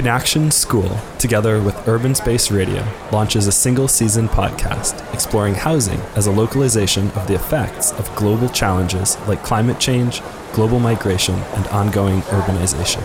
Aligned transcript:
Connection 0.00 0.50
School, 0.50 0.96
together 1.18 1.60
with 1.60 1.86
Urban 1.86 2.14
Space 2.14 2.50
Radio, 2.50 2.82
launches 3.12 3.46
a 3.46 3.52
single 3.52 3.86
season 3.86 4.28
podcast 4.28 4.96
exploring 5.12 5.52
housing 5.52 6.00
as 6.16 6.26
a 6.26 6.30
localization 6.30 7.10
of 7.10 7.26
the 7.26 7.34
effects 7.34 7.92
of 7.98 8.16
global 8.16 8.48
challenges 8.48 9.18
like 9.28 9.44
climate 9.44 9.78
change, 9.78 10.22
global 10.54 10.80
migration, 10.80 11.34
and 11.54 11.66
ongoing 11.66 12.22
urbanization. 12.32 13.02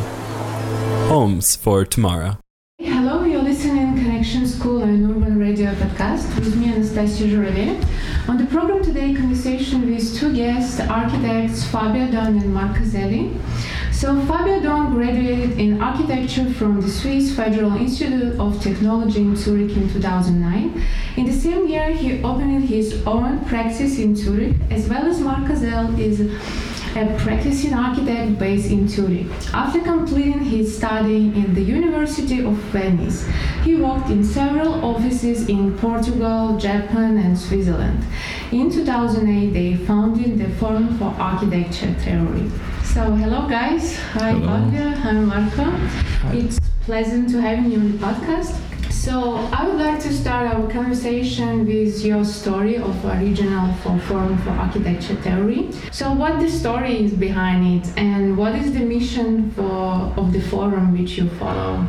Homes 1.09 1.57
for 1.57 1.83
Tomorrow. 1.83 2.37
Hello, 2.79 3.25
you're 3.25 3.41
listening 3.41 3.95
Connection 3.95 4.47
School 4.47 4.83
and 4.83 5.11
Urban 5.11 5.37
Radio 5.37 5.73
podcast 5.73 6.33
with 6.35 6.55
me, 6.55 6.73
Anastasia 6.73 7.25
Jurele. 7.25 7.85
On 8.29 8.37
the 8.37 8.45
program 8.45 8.81
today, 8.81 9.13
conversation 9.13 9.91
with 9.91 10.17
two 10.17 10.33
guests, 10.33 10.79
architects 10.79 11.65
Fabio 11.65 12.09
Don 12.09 12.37
and 12.37 12.53
Marco 12.53 12.79
Zelli. 12.79 13.37
So 13.95 14.19
Fabio 14.25 14.59
Don 14.59 14.93
graduated 14.93 15.57
in 15.57 15.81
architecture 15.81 16.51
from 16.51 16.81
the 16.81 16.89
Swiss 16.89 17.33
Federal 17.33 17.77
Institute 17.77 18.37
of 18.37 18.61
Technology 18.61 19.21
in 19.21 19.37
Zurich 19.37 19.71
in 19.71 19.89
2009. 19.89 20.83
In 21.15 21.25
the 21.25 21.31
same 21.31 21.65
year, 21.65 21.93
he 21.93 22.21
opened 22.21 22.65
his 22.65 23.01
own 23.07 23.45
practice 23.45 23.97
in 23.97 24.13
Zurich, 24.13 24.53
as 24.69 24.89
well 24.89 25.05
as 25.07 25.21
Marco 25.21 25.55
Zell 25.55 25.97
is 25.97 26.19
a 26.95 27.13
practicing 27.19 27.73
architect 27.73 28.39
based 28.39 28.71
in 28.71 28.87
Turin. 28.87 29.29
After 29.53 29.81
completing 29.81 30.39
his 30.39 30.77
study 30.77 31.27
in 31.27 31.53
the 31.53 31.61
University 31.61 32.43
of 32.43 32.53
Venice, 32.71 33.27
he 33.63 33.75
worked 33.75 34.09
in 34.09 34.23
several 34.23 34.73
offices 34.85 35.49
in 35.49 35.77
Portugal, 35.77 36.57
Japan, 36.57 37.17
and 37.17 37.37
Switzerland. 37.37 38.03
In 38.51 38.71
2008, 38.71 39.51
they 39.51 39.75
founded 39.85 40.39
the 40.39 40.49
Forum 40.55 40.97
for 40.97 41.13
Architecture 41.19 41.93
Theory. 41.95 42.49
So, 42.83 43.11
hello 43.13 43.47
guys. 43.49 43.97
Hi, 44.13 44.31
Hello. 44.31 44.47
Fabio. 44.47 44.89
Hi, 44.91 45.11
Marco. 45.11 46.37
It's 46.37 46.59
pleasant 46.81 47.29
to 47.31 47.41
have 47.41 47.65
you 47.65 47.79
on 47.79 47.91
the 47.91 47.97
podcast. 47.97 48.74
So, 49.05 49.35
I 49.53 49.67
would 49.67 49.77
like 49.77 49.99
to 49.99 50.11
start 50.11 50.51
our 50.51 50.67
conversation 50.67 51.67
with 51.67 52.03
your 52.03 52.25
story 52.25 52.77
of 52.77 53.05
original 53.05 53.71
for 53.75 53.99
Forum 53.99 54.35
for 54.39 54.49
Architecture 54.49 55.13
Theory. 55.17 55.69
So, 55.91 56.11
what 56.11 56.39
the 56.39 56.49
story 56.49 57.05
is 57.05 57.13
behind 57.13 57.85
it, 57.85 57.93
and 57.97 58.35
what 58.35 58.55
is 58.55 58.73
the 58.73 58.79
mission 58.79 59.51
for 59.51 60.11
of 60.17 60.33
the 60.33 60.41
forum 60.41 60.97
which 60.97 61.19
you 61.19 61.29
follow? 61.37 61.87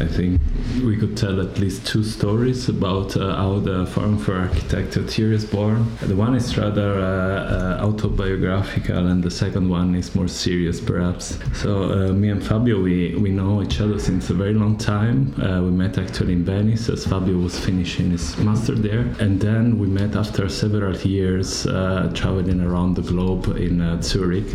I 0.00 0.06
think 0.06 0.40
we 0.84 0.96
could 0.96 1.16
tell 1.16 1.40
at 1.40 1.58
least 1.58 1.84
two 1.84 2.04
stories 2.04 2.68
about 2.68 3.16
uh, 3.16 3.34
how 3.34 3.58
the 3.58 3.84
Forum 3.86 4.16
for 4.16 4.34
Architecture 4.34 5.02
Theory 5.02 5.34
is 5.34 5.44
born. 5.44 5.86
The 6.02 6.14
one 6.14 6.36
is 6.36 6.56
rather 6.56 6.92
uh, 7.00 7.80
uh, 7.80 7.86
autobiographical, 7.86 9.08
and 9.08 9.24
the 9.24 9.30
second 9.30 9.68
one 9.68 9.96
is 9.96 10.14
more 10.14 10.28
serious, 10.28 10.80
perhaps. 10.80 11.38
So, 11.52 11.90
uh, 11.90 12.12
me 12.12 12.28
and 12.28 12.44
Fabio, 12.44 12.80
we, 12.80 13.16
we 13.16 13.30
know 13.30 13.60
each 13.60 13.80
other 13.80 13.98
since 13.98 14.30
a 14.30 14.34
very 14.34 14.54
long 14.54 14.76
time. 14.76 15.34
Uh, 15.42 15.62
we 15.62 15.72
met 15.72 15.98
actually 15.98 16.34
in 16.34 16.44
Venice 16.44 16.88
as 16.88 17.04
Fabio 17.04 17.36
was 17.36 17.58
finishing 17.58 18.12
his 18.12 18.36
master 18.38 18.76
there, 18.76 19.12
and 19.18 19.40
then 19.40 19.80
we 19.80 19.88
met 19.88 20.14
after 20.14 20.48
several 20.48 20.96
years 20.98 21.66
uh, 21.66 22.08
traveling 22.14 22.60
around 22.60 22.94
the 22.94 23.02
globe 23.02 23.48
in 23.56 24.00
Zurich. 24.00 24.54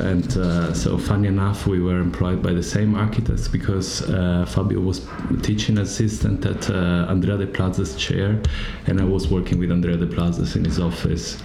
And 0.00 0.30
so, 0.76 0.98
funny 0.98 1.28
enough, 1.28 1.66
we 1.66 1.80
were 1.80 1.98
employed 1.98 2.42
by 2.42 2.52
the 2.52 2.62
same 2.62 2.94
architects 2.94 3.48
because 3.48 4.02
uh, 4.10 4.44
Fabio 4.66 4.80
was 4.80 5.06
teaching 5.44 5.78
assistant 5.78 6.44
at 6.44 6.68
uh, 6.68 7.06
Andrea 7.08 7.38
Deplazes 7.38 7.96
chair, 7.96 8.42
and 8.88 9.00
I 9.00 9.04
was 9.04 9.28
working 9.28 9.60
with 9.60 9.70
Andrea 9.70 9.96
Deplazes 9.96 10.56
in 10.56 10.64
his 10.64 10.80
office. 10.80 11.40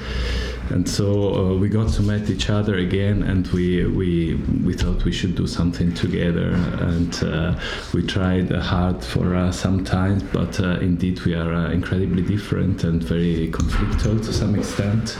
And 0.70 0.88
so 0.88 1.34
uh, 1.34 1.58
we 1.58 1.68
got 1.68 1.92
to 1.94 2.02
meet 2.02 2.30
each 2.30 2.50
other 2.50 2.76
again, 2.76 3.24
and 3.24 3.48
we 3.48 3.86
we 3.86 4.36
we 4.64 4.74
thought 4.74 5.04
we 5.04 5.12
should 5.12 5.36
do 5.36 5.48
something 5.48 5.94
together. 5.94 6.52
And 6.80 7.24
uh, 7.24 7.60
we 7.94 8.06
tried 8.06 8.52
uh, 8.52 8.62
hard 8.62 9.04
for 9.04 9.36
uh, 9.36 9.52
some 9.52 9.84
time, 9.84 10.28
but 10.32 10.60
uh, 10.60 10.80
indeed 10.80 11.20
we 11.22 11.34
are 11.34 11.54
uh, 11.54 11.72
incredibly 11.72 12.22
different 12.22 12.84
and 12.84 13.04
very 13.04 13.50
conflictual 13.52 14.24
to 14.26 14.34
some 14.34 14.56
extent. 14.56 15.18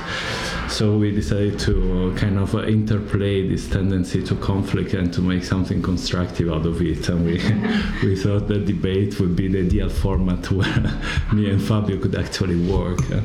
So 0.72 0.98
we 0.98 1.12
decided 1.12 1.60
to 1.60 2.16
kind 2.16 2.40
of 2.40 2.56
uh, 2.56 2.64
interplay 2.64 3.46
this 3.46 3.70
tendency 3.70 4.24
to 4.24 4.36
conflict 4.36 4.94
and 4.94 5.14
to 5.14 5.22
make 5.22 5.44
something 5.44 5.82
constructive 5.82 6.50
out 6.50 6.66
of 6.66 6.82
it. 6.82 7.10
And 7.10 7.26
we 7.26 7.34
we 8.08 8.16
thought 8.16 8.48
that 8.48 8.66
debate 8.66 9.20
would 9.20 9.36
be 9.36 9.50
the 9.50 9.60
ideal 9.60 9.90
format 9.90 10.50
where 10.52 11.02
me 11.34 11.50
and 11.50 11.62
Fabio 11.62 11.98
could 11.98 12.16
actually 12.16 12.56
work, 12.72 13.00
uh, 13.12 13.22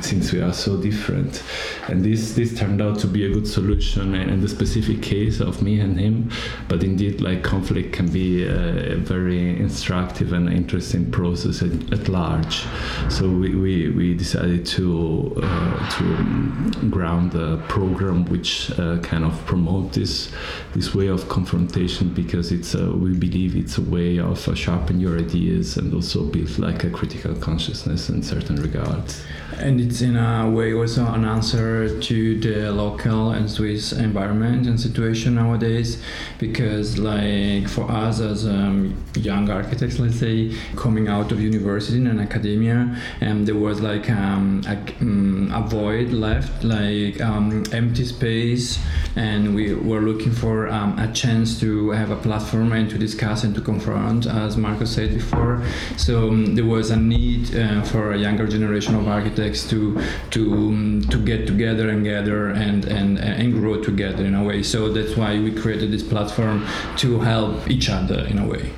since 0.00 0.32
we 0.32 0.40
are 0.40 0.54
so 0.54 0.80
different. 0.80 1.42
And 1.88 2.04
this 2.04 2.34
this 2.34 2.58
turned 2.58 2.82
out 2.82 2.98
to 3.00 3.06
be 3.06 3.24
a 3.26 3.30
good 3.32 3.46
solution 3.46 4.14
in 4.14 4.40
the 4.40 4.48
specific 4.48 5.02
case 5.02 5.40
of 5.40 5.62
me 5.62 5.80
and 5.80 5.98
him. 5.98 6.30
But 6.68 6.82
indeed, 6.82 7.20
like 7.20 7.42
conflict 7.42 7.92
can 7.92 8.08
be 8.08 8.48
uh, 8.48 8.94
a 8.94 8.96
very 8.96 9.58
instructive 9.58 10.32
and 10.32 10.52
interesting 10.52 11.10
process 11.10 11.62
at, 11.62 11.92
at 11.92 12.08
large. 12.08 12.64
So 13.08 13.28
we, 13.28 13.54
we, 13.54 13.90
we 13.90 14.14
decided 14.14 14.66
to 14.66 15.40
uh, 15.42 15.98
to 15.98 16.88
ground 16.90 17.34
a 17.34 17.56
program 17.68 18.24
which 18.26 18.70
uh, 18.78 18.98
kind 18.98 19.24
of 19.24 19.34
promote 19.46 19.92
this 19.92 20.32
this 20.74 20.94
way 20.94 21.08
of 21.08 21.28
confrontation 21.28 22.12
because 22.12 22.52
it's 22.52 22.74
a, 22.74 22.90
we 22.90 23.14
believe 23.14 23.56
it's 23.56 23.78
a 23.78 23.82
way 23.82 24.18
of 24.18 24.46
uh, 24.48 24.54
sharpen 24.54 25.00
your 25.00 25.18
ideas 25.18 25.76
and 25.76 25.92
also 25.94 26.24
build 26.24 26.58
like 26.58 26.84
a 26.84 26.90
critical 26.90 27.34
consciousness 27.36 28.08
in 28.08 28.22
certain 28.22 28.56
regards. 28.56 29.24
And 29.58 29.80
it's 29.80 30.02
in 30.02 30.16
a 30.16 30.50
way 30.50 30.74
also 30.74 31.06
an 31.06 31.24
answer 31.24 31.98
to 31.98 32.40
the 32.40 32.70
local 32.70 33.30
and 33.30 33.50
Swiss 33.50 33.92
environment 33.92 34.66
and 34.66 34.78
situation 34.78 35.36
nowadays, 35.36 36.02
because 36.38 36.98
like 36.98 37.66
for 37.66 37.90
us 37.90 38.20
as 38.20 38.46
um, 38.46 39.02
young 39.14 39.48
architects, 39.48 39.98
let's 39.98 40.18
say, 40.20 40.54
coming 40.76 41.08
out 41.08 41.32
of 41.32 41.40
university 41.40 42.04
and 42.04 42.20
academia, 42.20 43.00
um, 43.22 43.46
there 43.46 43.54
was 43.54 43.80
like 43.80 44.10
um, 44.10 44.60
a, 44.66 44.76
um, 45.00 45.50
a 45.54 45.62
void 45.62 46.10
left, 46.10 46.62
like 46.62 47.18
um, 47.22 47.64
empty 47.72 48.04
space, 48.04 48.78
and 49.16 49.54
we 49.54 49.72
were 49.74 50.02
looking 50.02 50.32
for 50.32 50.68
um, 50.68 50.98
a 50.98 51.10
chance 51.12 51.58
to 51.60 51.90
have 51.90 52.10
a 52.10 52.16
platform 52.16 52.72
and 52.72 52.90
to 52.90 52.98
discuss 52.98 53.42
and 53.42 53.54
to 53.54 53.62
confront, 53.62 54.26
as 54.26 54.58
Marco 54.58 54.84
said 54.84 55.14
before. 55.14 55.64
So 55.96 56.36
there 56.36 56.66
was 56.66 56.90
a 56.90 56.96
need 56.96 57.56
uh, 57.56 57.82
for 57.84 58.12
a 58.12 58.18
younger 58.18 58.46
generation 58.46 58.94
of 58.94 59.08
architects 59.08 59.45
to 59.54 60.00
to 60.30 60.52
um, 60.54 61.02
to 61.10 61.18
get 61.18 61.46
together 61.46 61.88
and 61.88 62.04
gather 62.04 62.48
and, 62.48 62.84
and 62.86 63.18
and 63.18 63.52
grow 63.52 63.82
together 63.82 64.24
in 64.24 64.34
a 64.34 64.44
way. 64.44 64.62
So 64.62 64.92
that's 64.92 65.16
why 65.16 65.38
we 65.38 65.52
created 65.52 65.90
this 65.90 66.02
platform 66.02 66.66
to 66.98 67.20
help 67.20 67.70
each 67.70 67.88
other 67.88 68.20
in 68.26 68.38
a 68.38 68.46
way. 68.46 68.72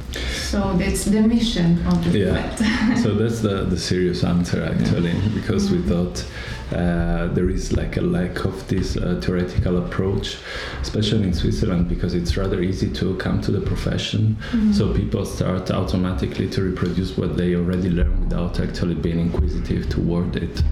So 0.48 0.74
that's 0.78 1.04
the 1.04 1.22
mission 1.22 1.86
of 1.86 2.04
the 2.04 2.18
Yeah. 2.18 2.94
so 3.02 3.14
that's 3.14 3.40
the, 3.40 3.64
the 3.64 3.78
serious 3.78 4.24
answer 4.24 4.64
actually 4.64 5.14
because 5.34 5.70
we 5.70 5.82
thought 5.82 6.24
uh, 6.72 7.28
there 7.28 7.48
is 7.48 7.72
like 7.72 7.96
a 7.96 8.00
lack 8.00 8.44
of 8.44 8.66
this 8.68 8.96
uh, 8.96 9.20
theoretical 9.22 9.78
approach 9.78 10.38
especially 10.80 11.24
in 11.24 11.32
switzerland 11.32 11.88
because 11.88 12.14
it's 12.14 12.36
rather 12.36 12.60
easy 12.62 12.90
to 12.90 13.16
come 13.16 13.40
to 13.40 13.50
the 13.50 13.60
profession. 13.60 14.36
So 14.72 14.92
people 14.94 15.24
start 15.24 15.70
automatically 15.70 16.48
to 16.50 16.62
reproduce 16.62 17.16
what 17.16 17.36
they 17.36 17.54
already 17.54 17.90
learned 17.90 18.20
without 18.20 18.60
actually 18.60 18.94
being 18.94 19.20
inquisitive 19.20 19.88
toward 19.88 20.36
it. 20.36 20.62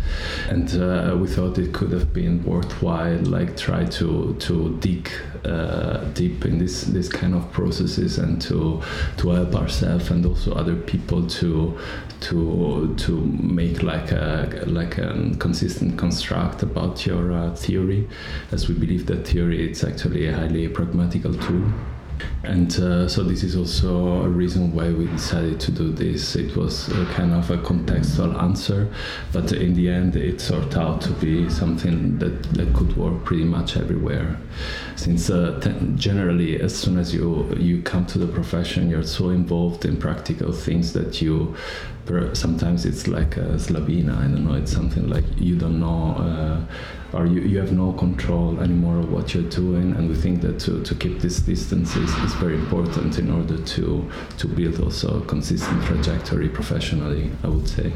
And 0.48 0.68
uh, 0.80 1.16
we 1.16 1.26
thought 1.28 1.58
it 1.58 1.72
could 1.72 1.92
have 1.92 2.12
been 2.12 2.44
worthwhile 2.44 3.18
like 3.24 3.56
try 3.56 3.84
to 3.84 4.36
to 4.38 4.76
dig 4.80 5.10
uh, 5.44 6.04
deep 6.14 6.44
in 6.44 6.58
this 6.58 6.84
this 6.84 7.08
kind 7.08 7.34
of 7.34 7.50
processes 7.52 8.18
and 8.18 8.40
to 8.42 8.82
to 9.18 9.30
help 9.30 9.54
ourselves 9.54 10.10
and 10.10 10.24
also 10.26 10.52
other 10.54 10.76
people 10.76 11.26
to 11.26 11.78
to 12.21 12.94
to 12.97 13.21
make 13.27 13.82
like 13.82 14.12
a 14.12 14.65
like 14.66 14.99
a 14.99 15.32
consistent 15.38 15.99
construct 15.99 16.62
about 16.62 17.06
your 17.06 17.32
uh, 17.32 17.54
theory 17.54 18.09
as 18.53 18.69
we 18.69 18.75
believe 18.75 19.06
that 19.06 19.27
theory 19.27 19.68
it's 19.68 19.84
actually 19.84 20.27
a 20.27 20.33
highly 20.33 20.68
pragmatical 20.68 21.34
tool 21.34 21.71
and 22.42 22.78
uh, 22.78 23.09
so 23.09 23.22
this 23.22 23.42
is 23.42 23.57
also 23.57 24.22
a 24.22 24.28
reason 24.28 24.72
why 24.72 24.91
we 24.91 25.07
decided 25.07 25.59
to 25.60 25.72
do 25.72 25.92
this. 25.92 26.36
It 26.36 26.57
was 26.57 26.89
kind 27.10 27.34
of 27.34 27.51
a 27.51 27.59
contextual 27.59 28.41
answer, 28.41 28.89
but 29.33 29.53
in 29.53 29.74
the 29.74 29.91
end, 29.91 30.16
it 30.16 30.39
turned 30.39 30.74
out 30.77 31.01
to 31.03 31.10
be 31.12 31.51
something 31.51 32.19
that, 32.19 32.42
that 32.54 32.72
could 32.74 32.97
work 32.97 33.24
pretty 33.24 33.45
much 33.45 33.77
everywhere. 33.77 34.39
Since 34.95 35.28
uh, 35.28 35.60
generally, 35.97 36.60
as 36.60 36.77
soon 36.77 36.98
as 36.98 37.12
you 37.12 37.53
you 37.59 37.83
come 37.83 38.07
to 38.07 38.19
the 38.19 38.28
profession, 38.28 38.89
you're 38.89 39.03
so 39.03 39.30
involved 39.30 39.84
in 39.84 39.97
practical 39.97 40.53
things 40.53 40.92
that 40.92 41.21
you 41.21 41.57
sometimes 42.34 42.84
it's 42.86 43.06
like 43.06 43.36
a 43.36 43.58
slavina. 43.58 44.14
I 44.16 44.22
don't 44.22 44.44
know. 44.44 44.54
It's 44.54 44.72
something 44.72 45.08
like 45.08 45.24
you 45.36 45.56
don't 45.56 45.80
know. 45.80 46.14
Uh, 46.18 46.72
or 47.12 47.26
you, 47.26 47.41
you 47.41 47.58
have 47.58 47.72
no 47.72 47.92
control 47.92 48.60
anymore 48.60 48.98
of 48.98 49.10
what 49.10 49.34
you're 49.34 49.48
doing 49.48 49.94
and 49.97 50.08
we 50.08 50.14
think 50.14 50.42
that 50.42 50.58
to, 50.58 50.82
to 50.82 50.94
keep 50.94 51.20
this 51.20 51.41
distance 51.41 51.97
is, 51.97 52.10
is 52.18 52.34
very 52.34 52.54
important 52.54 53.18
in 53.18 53.30
order 53.30 53.56
to 53.58 54.10
to 54.38 54.48
build 54.48 54.80
also 54.80 55.22
a 55.22 55.24
consistent 55.24 55.82
trajectory 55.84 56.48
professionally 56.48 57.30
i 57.44 57.48
would 57.48 57.68
say 57.68 57.92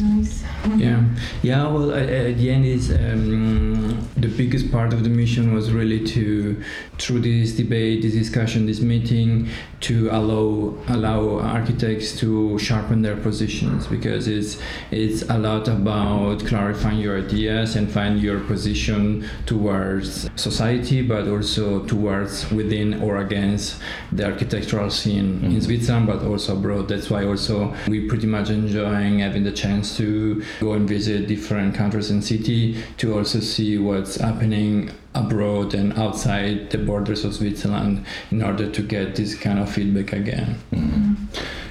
Nice. 0.00 0.44
Yeah, 0.76 1.04
yeah. 1.42 1.68
Well, 1.68 1.92
at, 1.92 2.08
at 2.08 2.38
the 2.38 2.50
end, 2.50 2.64
is 2.64 2.90
um, 2.90 4.08
the 4.16 4.28
biggest 4.28 4.72
part 4.72 4.92
of 4.92 5.04
the 5.04 5.10
mission 5.10 5.52
was 5.52 5.72
really 5.72 6.04
to, 6.06 6.62
through 6.98 7.20
this 7.20 7.52
debate, 7.52 8.02
this 8.02 8.14
discussion, 8.14 8.66
this 8.66 8.80
meeting, 8.80 9.48
to 9.80 10.08
allow 10.10 10.74
allow 10.88 11.38
architects 11.40 12.18
to 12.20 12.58
sharpen 12.58 13.02
their 13.02 13.16
positions 13.16 13.86
because 13.86 14.26
it's 14.26 14.56
it's 14.90 15.22
a 15.28 15.38
lot 15.38 15.68
about 15.68 16.44
clarifying 16.46 16.98
your 16.98 17.18
ideas 17.18 17.76
and 17.76 17.90
find 17.90 18.20
your 18.20 18.40
position 18.40 19.28
towards 19.44 20.30
society, 20.36 21.02
but 21.02 21.28
also 21.28 21.84
towards 21.84 22.50
within 22.50 23.02
or 23.02 23.18
against 23.18 23.78
the 24.12 24.24
architectural 24.24 24.88
scene 24.90 25.34
mm-hmm. 25.34 25.56
in 25.56 25.60
Switzerland, 25.60 26.06
but 26.06 26.22
also 26.22 26.56
abroad. 26.56 26.88
That's 26.88 27.10
why 27.10 27.26
also 27.26 27.74
we 27.86 28.08
pretty 28.08 28.26
much 28.26 28.48
enjoying 28.48 29.18
having 29.18 29.44
the 29.44 29.52
chance 29.52 29.73
to 29.82 30.42
go 30.60 30.72
and 30.72 30.88
visit 30.88 31.26
different 31.26 31.74
countries 31.74 32.10
and 32.10 32.22
city 32.22 32.82
to 32.98 33.16
also 33.16 33.40
see 33.40 33.78
what's 33.78 34.16
happening 34.16 34.90
abroad 35.14 35.74
and 35.74 35.92
outside 35.98 36.70
the 36.70 36.78
borders 36.78 37.24
of 37.24 37.34
Switzerland 37.34 38.04
in 38.30 38.42
order 38.42 38.70
to 38.70 38.82
get 38.82 39.16
this 39.16 39.34
kind 39.34 39.58
of 39.58 39.70
feedback 39.70 40.12
again. 40.12 40.56
Mm-hmm. 40.72 41.14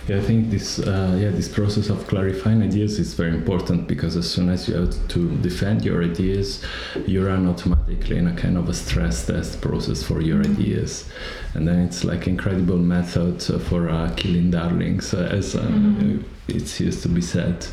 Yeah, 0.08 0.18
I 0.18 0.22
think 0.22 0.50
this 0.50 0.80
uh, 0.80 1.18
yeah 1.18 1.30
this 1.30 1.48
process 1.48 1.90
of 1.90 2.06
clarifying 2.08 2.62
ideas 2.62 3.00
is 3.00 3.14
very 3.14 3.30
important 3.30 3.88
because 3.88 4.18
as 4.18 4.30
soon 4.30 4.50
as 4.50 4.68
you 4.68 4.76
have 4.76 5.08
to 5.08 5.38
defend 5.38 5.86
your 5.86 6.04
ideas, 6.04 6.62
you 7.08 7.26
run 7.26 7.48
automatically 7.48 8.18
in 8.18 8.28
a 8.28 8.36
kind 8.36 8.58
of 8.58 8.68
a 8.68 8.74
stress 8.74 9.26
test 9.26 9.62
process 9.62 10.04
for 10.04 10.20
your 10.20 10.44
mm-hmm. 10.44 10.62
ideas, 10.62 11.10
and 11.54 11.66
then 11.66 11.80
it's 11.80 12.04
like 12.04 12.28
incredible 12.28 12.80
method 12.80 13.42
for 13.64 13.88
uh, 13.88 14.14
killing 14.18 14.52
darlings, 14.52 15.14
uh, 15.14 15.30
as 15.32 15.56
uh, 15.56 15.62
mm-hmm. 15.62 16.20
it 16.50 16.80
used 16.82 17.02
to 17.04 17.08
be 17.08 17.22
said, 17.22 17.66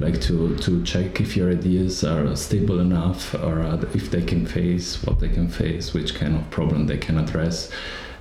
like 0.00 0.20
to 0.22 0.56
to 0.56 0.82
check 0.82 1.20
if 1.20 1.36
your 1.36 1.52
ideas 1.52 2.02
are 2.02 2.34
stable 2.34 2.80
enough 2.80 3.32
or 3.34 3.62
uh, 3.62 3.80
if 3.94 4.10
they 4.10 4.22
can 4.22 4.44
face 4.44 5.04
what 5.04 5.20
they 5.20 5.28
can 5.28 5.48
face, 5.48 5.94
which 5.94 6.16
kind 6.16 6.34
of 6.34 6.50
problem 6.50 6.88
they 6.88 6.98
can 6.98 7.16
address, 7.16 7.70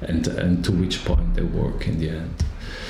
and 0.02 0.28
and 0.28 0.64
to 0.64 0.72
which 0.72 1.04
point 1.04 1.34
they 1.34 1.42
work 1.42 1.88
in 1.88 1.98
the 1.98 2.10
end. 2.10 2.46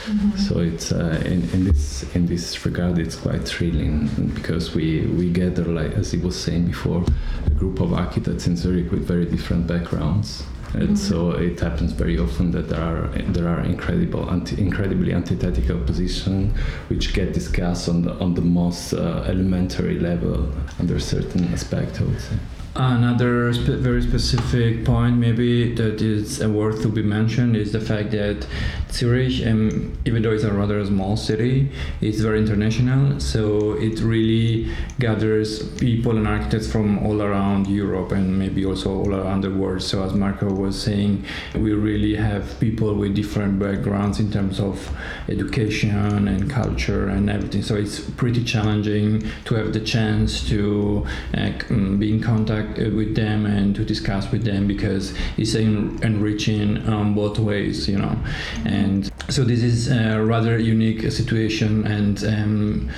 Mm-hmm. 0.06 0.38
So 0.38 0.60
it's 0.60 0.92
uh, 0.92 1.20
in, 1.26 1.50
in 1.50 1.64
this 1.64 2.04
in 2.16 2.28
this 2.28 2.64
regard, 2.64 3.00
it's 3.00 3.16
quite 3.16 3.44
thrilling 3.44 4.08
because 4.36 4.76
we 4.76 5.08
we 5.08 5.32
gather 5.32 5.66
like 5.66 5.94
as 5.94 6.12
he 6.12 6.20
was 6.20 6.40
saying 6.40 6.68
before, 6.68 7.04
a 7.46 7.50
group 7.50 7.80
of 7.80 7.92
architects 7.94 8.46
in 8.46 8.56
Zurich 8.56 8.92
with 8.92 9.08
very 9.08 9.26
different 9.26 9.66
backgrounds. 9.66 10.44
And 10.74 10.90
mm-hmm. 10.90 10.96
so 10.96 11.32
it 11.32 11.60
happens 11.60 11.94
very 11.94 12.20
often 12.20 12.52
that 12.52 12.70
there 12.70 12.82
are 12.82 13.08
there 13.30 13.48
are 13.48 13.62
incredible, 13.62 14.30
anti, 14.30 14.62
incredibly 14.62 15.12
antithetical 15.12 15.80
positions 15.80 16.56
which 16.90 17.14
get 17.14 17.34
discussed 17.34 17.90
on 17.90 18.04
the 18.04 18.14
on 18.20 18.36
the 18.36 18.42
most 18.42 18.94
uh, 18.94 19.24
elementary 19.28 20.00
level 20.00 20.52
under 20.80 21.00
certain 21.00 21.46
aspect. 21.54 22.00
I 22.00 22.04
would 22.04 22.22
say. 22.22 22.38
Another 22.78 23.54
spe- 23.54 23.80
very 23.80 24.02
specific 24.02 24.84
point, 24.84 25.16
maybe 25.16 25.74
that 25.76 26.02
is 26.02 26.46
worth 26.46 26.82
to 26.82 26.90
be 26.90 27.02
mentioned, 27.02 27.56
is 27.56 27.72
the 27.72 27.80
fact 27.80 28.12
that 28.12 28.46
Zurich, 28.92 29.46
um, 29.48 29.98
even 30.04 30.22
though 30.22 30.32
it's 30.32 30.44
a 30.44 30.52
rather 30.52 30.84
small 30.86 31.16
city, 31.16 31.70
it's 32.02 32.20
very 32.20 32.38
international. 32.38 33.22
So 33.22 33.74
it 33.80 34.02
really 34.02 34.74
gathers 35.00 35.70
people 35.76 36.18
and 36.18 36.28
architects 36.28 36.70
from 36.70 37.00
all 37.06 37.22
around 37.22 37.68
Europe 37.68 38.12
and 38.12 38.38
maybe 38.38 38.66
also 38.66 38.94
all 38.94 39.16
around 39.16 39.42
the 39.42 39.52
world. 39.52 39.82
So 39.82 40.04
as 40.04 40.14
Marco 40.14 40.54
was 40.54 40.82
saying, 40.82 41.24
we 41.56 41.72
really 41.72 42.16
have 42.16 42.60
people 42.60 42.94
with 42.94 43.16
different 43.16 43.58
backgrounds 43.58 44.20
in 44.20 44.32
terms 44.34 44.60
of 44.60 44.90
education 45.30 46.28
and 46.28 46.50
culture 46.50 47.08
and 47.08 47.30
everything. 47.30 47.64
So 47.64 47.76
it's 47.76 48.02
pretty 48.02 48.44
challenging 48.44 49.24
to 49.46 49.56
have 49.56 49.72
the 49.72 49.80
chance 49.80 50.46
to 50.50 51.06
uh, 51.34 51.52
be 51.70 52.14
in 52.14 52.22
contact 52.22 52.65
uh, 52.78 52.90
with 52.96 53.16
them 53.16 53.46
and 53.46 53.76
to 53.76 53.84
discuss 53.84 54.32
with 54.32 54.44
them 54.44 54.68
because 54.68 55.14
it's 55.38 55.56
en- 55.56 56.00
enriching 56.04 56.88
um, 56.88 57.16
both 57.16 57.40
ways, 57.40 57.88
you 57.88 57.98
know. 57.98 58.18
And 58.66 59.12
so 59.30 59.44
this 59.44 59.64
is 59.64 59.92
a 59.92 60.24
rather 60.24 60.58
unique 60.58 61.12
situation, 61.12 61.86
and 61.88 62.24
um, 62.26 62.90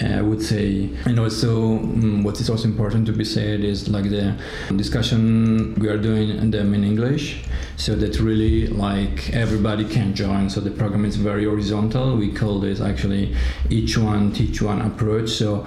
I 0.00 0.22
would 0.22 0.42
say, 0.42 0.90
and 1.04 1.18
also 1.18 1.78
um, 1.78 2.22
what 2.22 2.40
is 2.40 2.48
also 2.48 2.66
important 2.66 3.06
to 3.06 3.12
be 3.12 3.24
said 3.24 3.60
is 3.60 3.88
like 3.88 4.08
the 4.08 4.36
discussion 4.76 5.74
we 5.74 5.88
are 5.88 5.98
doing 5.98 6.50
them 6.50 6.74
in 6.74 6.84
English, 6.84 7.44
so 7.76 7.94
that 7.96 8.20
really 8.20 8.68
like 8.68 9.30
everybody 9.34 9.84
can 9.84 10.14
join. 10.14 10.48
So 10.48 10.60
the 10.60 10.70
program 10.70 11.04
is 11.04 11.16
very 11.16 11.44
horizontal. 11.44 12.16
We 12.16 12.32
call 12.32 12.60
this 12.60 12.80
actually 12.80 13.36
each 13.70 13.98
one 13.98 14.32
teach 14.32 14.62
one 14.62 14.80
approach. 14.80 15.30
So 15.30 15.66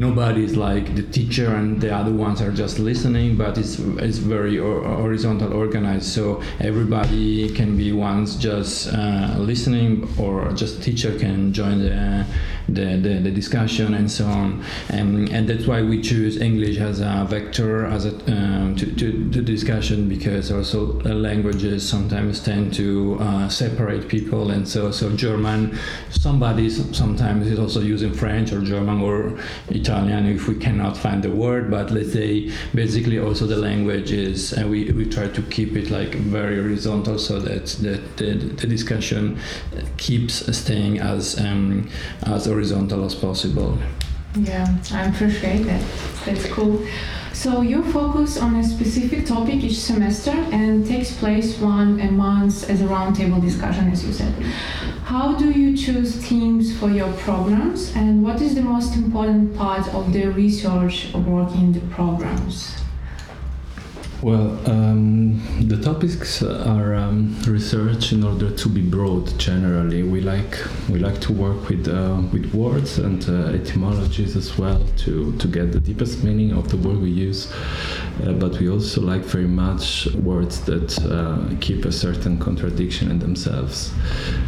nobody's 0.00 0.56
like 0.56 0.96
the 0.96 1.02
teacher 1.02 1.54
and 1.54 1.78
the 1.80 1.94
other 1.94 2.10
ones 2.10 2.40
are 2.40 2.50
just 2.50 2.78
listening 2.78 3.36
but 3.36 3.58
it's 3.58 3.78
it's 4.06 4.18
very 4.18 4.56
horizontal 4.56 5.52
organized. 5.52 6.06
So 6.06 6.42
everybody 6.58 7.52
can 7.54 7.76
be 7.76 7.92
once 7.92 8.36
just 8.36 8.92
uh, 8.92 9.34
listening 9.38 10.08
or 10.18 10.52
just 10.52 10.82
teacher 10.82 11.18
can 11.18 11.52
join 11.52 11.80
the 11.80 12.24
the, 12.74 12.96
the, 12.96 13.20
the 13.20 13.30
discussion 13.30 13.94
and 13.94 14.10
so 14.10 14.26
on. 14.26 14.64
And, 14.88 15.28
and 15.30 15.48
that's 15.48 15.66
why 15.66 15.82
we 15.82 16.00
choose 16.00 16.40
English 16.40 16.78
as 16.78 17.00
a 17.00 17.26
vector 17.28 17.86
as 17.86 18.06
a 18.06 18.10
um, 18.30 18.76
to, 18.76 18.86
to, 18.86 19.30
to 19.30 19.42
discussion 19.42 20.08
because 20.08 20.50
also 20.52 20.92
languages 21.00 21.88
sometimes 21.88 22.40
tend 22.40 22.74
to 22.74 23.18
uh, 23.20 23.48
separate 23.48 24.08
people. 24.08 24.50
And 24.50 24.68
so 24.68 24.90
so 24.90 25.14
German 25.16 25.78
somebody 26.10 26.70
sometimes 26.70 27.46
is 27.46 27.58
also 27.58 27.80
using 27.80 28.12
French 28.12 28.52
or 28.52 28.60
German 28.60 29.00
or 29.00 29.38
Italian 29.68 30.26
if 30.26 30.48
we 30.48 30.54
cannot 30.54 30.96
find 30.96 31.22
the 31.22 31.30
word. 31.30 31.70
But 31.70 31.90
let's 31.90 32.12
say 32.12 32.52
basically 32.74 33.18
also 33.18 33.46
the 33.46 33.56
language 33.56 34.12
is 34.12 34.52
and 34.52 34.70
we, 34.70 34.90
we 34.92 35.04
try 35.08 35.28
to 35.28 35.42
keep 35.42 35.76
it 35.76 35.90
like 35.90 36.14
very 36.14 36.56
horizontal 36.56 37.18
so 37.18 37.40
that, 37.40 37.66
that 37.66 38.16
the, 38.16 38.34
the 38.34 38.66
discussion 38.66 39.38
keeps 39.96 40.34
staying 40.56 40.98
as 40.98 41.38
um, 41.40 41.88
as 42.26 42.46
horizontal 42.46 42.59
as 42.60 43.14
possible. 43.14 43.78
Yeah, 44.36 44.78
I 44.92 45.06
appreciate 45.06 45.64
that. 45.64 45.82
That's 46.24 46.46
cool. 46.46 46.86
So 47.32 47.62
you 47.62 47.82
focus 47.84 48.36
on 48.38 48.56
a 48.56 48.62
specific 48.64 49.24
topic 49.24 49.64
each 49.64 49.78
semester 49.78 50.32
and 50.52 50.86
takes 50.86 51.16
place 51.16 51.58
one 51.58 52.00
a 52.00 52.10
month 52.10 52.68
as 52.68 52.80
a 52.82 52.84
roundtable 52.84 53.40
discussion, 53.40 53.90
as 53.90 54.04
you 54.04 54.12
said. 54.12 54.32
How 55.04 55.34
do 55.34 55.50
you 55.50 55.76
choose 55.76 56.16
themes 56.16 56.76
for 56.78 56.90
your 56.90 57.12
programs, 57.14 57.96
and 57.96 58.22
what 58.22 58.42
is 58.42 58.54
the 58.54 58.62
most 58.62 58.94
important 58.94 59.56
part 59.56 59.88
of 59.94 60.12
the 60.12 60.26
research 60.26 61.12
work 61.14 61.52
in 61.54 61.72
the 61.72 61.80
programs? 61.94 62.79
Well, 64.22 64.58
um, 64.70 65.40
the 65.66 65.78
topics 65.78 66.42
are 66.42 66.94
um, 66.94 67.40
research 67.46 68.12
in 68.12 68.22
order 68.22 68.50
to 68.50 68.68
be 68.68 68.82
broad. 68.82 69.38
Generally, 69.38 70.02
we 70.02 70.20
like 70.20 70.58
we 70.90 70.98
like 70.98 71.22
to 71.22 71.32
work 71.32 71.70
with 71.70 71.88
uh, 71.88 72.20
with 72.30 72.52
words 72.52 72.98
and 72.98 73.26
uh, 73.26 73.56
etymologies 73.56 74.36
as 74.36 74.58
well 74.58 74.84
to 74.98 75.34
to 75.38 75.48
get 75.48 75.72
the 75.72 75.80
deepest 75.80 76.22
meaning 76.22 76.52
of 76.52 76.68
the 76.68 76.76
word 76.76 77.00
we 77.00 77.08
use. 77.08 77.50
Uh, 78.22 78.32
but 78.32 78.58
we 78.60 78.68
also 78.68 79.00
like 79.00 79.22
very 79.22 79.48
much 79.48 80.06
words 80.16 80.60
that 80.66 80.98
uh, 81.06 81.56
keep 81.62 81.86
a 81.86 81.92
certain 81.92 82.38
contradiction 82.38 83.10
in 83.10 83.18
themselves, 83.18 83.90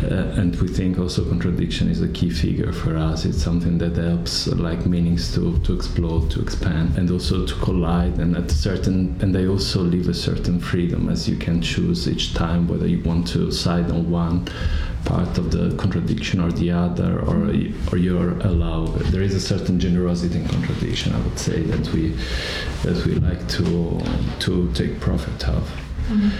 uh, 0.05 0.37
and 0.37 0.55
we 0.61 0.69
think 0.69 0.99
also 0.99 1.25
contradiction 1.25 1.89
is 1.89 2.03
a 2.03 2.09
key 2.09 2.29
figure 2.29 2.75
for 2.75 2.95
us. 2.95 3.25
It's 3.25 3.43
something 3.43 3.79
that 3.79 3.97
helps 3.97 4.49
like 4.49 4.85
meanings 4.85 5.33
to 5.35 5.59
to 5.61 5.73
explode, 5.73 6.31
to 6.33 6.43
expand, 6.43 6.99
and 6.99 7.11
also 7.11 7.47
to 7.47 7.55
collide. 7.55 8.19
And 8.19 8.37
at 8.37 8.51
certain 8.51 9.17
and 9.23 9.35
they 9.35 9.47
also 9.47 9.62
also 9.63 9.81
leave 9.81 10.09
a 10.09 10.15
certain 10.15 10.59
freedom 10.59 11.09
as 11.09 11.29
you 11.29 11.37
can 11.37 11.63
choose 11.63 12.09
each 12.09 12.35
time 12.35 12.67
whether 12.67 12.85
you 12.85 13.01
want 13.05 13.25
to 13.29 13.53
side 13.53 13.89
on 13.93 14.11
one 14.11 14.45
part 15.05 15.39
of 15.39 15.53
the 15.53 15.65
contradiction 15.77 16.41
or 16.41 16.51
the 16.51 16.69
other 16.69 17.21
or 17.21 17.39
or 17.89 17.97
you're 17.97 18.37
allowed. 18.51 18.99
There 19.13 19.23
is 19.23 19.37
a 19.37 19.45
certain 19.53 19.79
generosity 19.79 20.41
in 20.41 20.49
contradiction 20.49 21.15
i 21.15 21.21
would 21.21 21.39
say 21.39 21.59
that 21.73 21.85
we 21.95 22.03
that 22.85 22.99
we 23.07 23.13
like 23.29 23.43
to 23.57 24.01
to 24.45 24.53
take 24.75 24.93
profit 24.99 25.49
of. 25.49 25.63
Mm-hmm. 26.09 26.31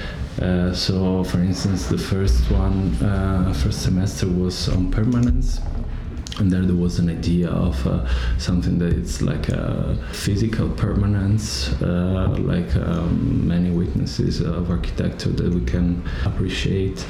uh, 0.45 0.75
so 0.75 1.23
for 1.23 1.39
instance 1.51 1.87
the 1.87 2.03
first 2.13 2.51
one 2.51 2.79
uh, 3.11 3.55
first 3.63 3.83
semester 3.83 4.27
was 4.27 4.69
on 4.69 4.91
permanence 4.91 5.61
and 6.39 6.51
there 6.51 6.63
there 6.63 6.77
was 6.77 6.99
an 6.99 7.11
idea 7.11 7.49
of 7.51 7.87
uh, 7.87 8.07
something 8.39 8.79
that 8.79 8.93
it's 8.93 9.21
like 9.21 9.49
a 9.49 9.97
physical 10.13 10.69
permanence 10.71 11.73
uh, 11.83 12.35
like 12.39 12.75
um, 12.77 13.47
many 13.47 13.71
witnesses 13.71 14.41
of 14.41 14.71
architecture 14.71 15.29
that 15.31 15.53
we 15.53 15.65
can 15.65 16.03
appreciate. 16.25 17.07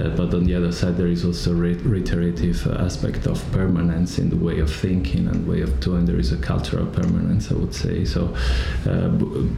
Uh, 0.00 0.08
but 0.10 0.34
on 0.34 0.44
the 0.44 0.54
other 0.54 0.72
side, 0.72 0.96
there 0.96 1.06
is 1.06 1.24
also 1.24 1.52
a 1.52 1.54
reiterative 1.54 2.66
aspect 2.66 3.26
of 3.26 3.40
permanence 3.52 4.18
in 4.18 4.28
the 4.30 4.36
way 4.36 4.58
of 4.58 4.72
thinking 4.72 5.28
and 5.28 5.46
way 5.46 5.60
of 5.60 5.78
doing. 5.80 6.04
There 6.04 6.18
is 6.18 6.32
a 6.32 6.36
cultural 6.36 6.86
permanence, 6.86 7.50
I 7.50 7.54
would 7.54 7.74
say. 7.74 8.04
So 8.04 8.34
uh, 8.88 9.10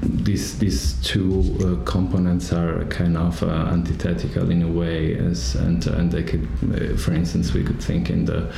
these 0.02 0.58
these 0.58 0.94
two 1.02 1.42
uh, 1.60 1.84
components 1.90 2.52
are 2.52 2.84
kind 2.86 3.16
of 3.16 3.42
antithetical 3.42 4.50
in 4.50 4.62
a 4.62 4.68
way, 4.68 5.16
as 5.16 5.54
and 5.54 5.86
and 5.86 6.10
they 6.12 6.22
could, 6.22 6.46
for 7.00 7.12
instance, 7.12 7.54
we 7.54 7.64
could 7.64 7.82
think 7.82 8.10
in 8.10 8.24
the 8.24 8.52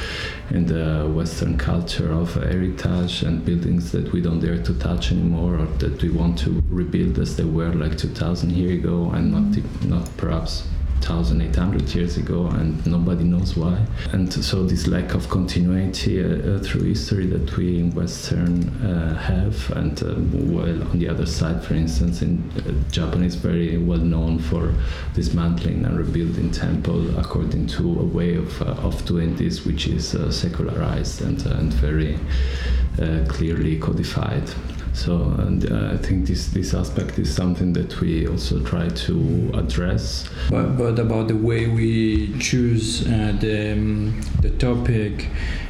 in 0.51 0.67
the 0.67 1.11
Western 1.15 1.57
culture 1.57 2.11
of 2.13 2.35
heritage 2.35 3.23
and 3.23 3.45
buildings 3.45 3.93
that 3.93 4.13
we 4.13 4.21
don't 4.21 4.41
dare 4.41 4.63
to 4.63 4.75
touch 4.79 5.13
anymore, 5.13 5.59
or 5.59 5.67
that 5.79 6.03
we 6.03 6.11
want 6.11 6.39
to 6.39 6.63
rebuild 6.69 7.19
as 7.19 7.37
they 7.37 7.45
were 7.45 7.73
like 7.73 7.97
2,000 7.97 8.51
years 8.51 8.79
ago, 8.79 9.11
and 9.11 9.31
not 9.33 9.85
not 9.85 10.17
perhaps 10.17 10.65
1800 11.07 11.95
years 11.95 12.17
ago 12.17 12.47
and 12.47 12.85
nobody 12.87 13.25
knows 13.25 13.57
why. 13.57 13.85
And 14.13 14.33
so 14.33 14.65
this 14.65 14.87
lack 14.87 15.15
of 15.15 15.29
continuity 15.29 16.23
uh, 16.23 16.29
uh, 16.29 16.59
through 16.61 16.83
history 16.83 17.27
that 17.27 17.57
we 17.57 17.79
in 17.79 17.91
western 17.95 18.69
uh, 18.85 19.17
have 19.17 19.71
and 19.73 20.03
uh, 20.03 20.15
well 20.53 20.83
on 20.91 20.99
the 20.99 21.09
other 21.09 21.27
side 21.27 21.63
for 21.65 21.75
instance 21.75 22.23
in 22.23 22.39
uh, 22.57 22.91
japan 22.91 23.23
is 23.23 23.35
very 23.35 23.79
well 23.79 23.99
known 23.99 24.39
for 24.39 24.73
dismantling 25.15 25.85
and 25.85 25.99
rebuilding 25.99 26.51
temple 26.51 27.19
according 27.19 27.67
to 27.67 28.01
a 28.01 28.05
way 28.05 28.35
of, 28.35 28.63
of 28.63 29.05
doing 29.05 29.35
this 29.37 29.65
which 29.65 29.87
is 29.87 30.17
secularized 30.31 31.23
and, 31.23 31.45
and 31.47 31.73
very 31.75 32.19
clearly 33.29 33.79
codified 33.79 34.43
so, 34.99 35.15
and 35.39 35.71
uh, 35.71 35.93
I 35.95 35.97
think 35.97 36.27
this 36.27 36.49
this 36.49 36.75
aspect 36.75 37.21
is 37.21 37.33
something 37.33 37.73
that 37.75 38.01
we 38.01 38.27
also 38.27 38.61
try 38.65 38.89
to 38.89 39.51
address. 39.55 40.29
But, 40.51 40.77
but 40.77 40.99
about 40.99 41.29
the 41.29 41.37
way 41.37 41.69
we 41.69 42.37
choose 42.41 43.07
uh, 43.07 43.37
the 43.41 43.75
um, 43.75 44.21
the 44.43 44.51
topic, 44.51 45.29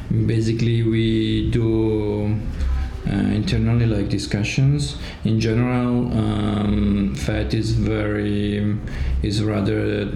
basically 0.09 0.81
we 0.81 1.51
do. 1.51 2.39
Uh, 3.07 3.13
internally 3.13 3.85
like 3.85 4.09
discussions. 4.09 4.97
In 5.23 5.39
general 5.39 6.11
um, 6.11 7.15
FET 7.15 7.53
is 7.53 7.71
very 7.71 8.77
is 9.23 9.41
rather 9.41 10.11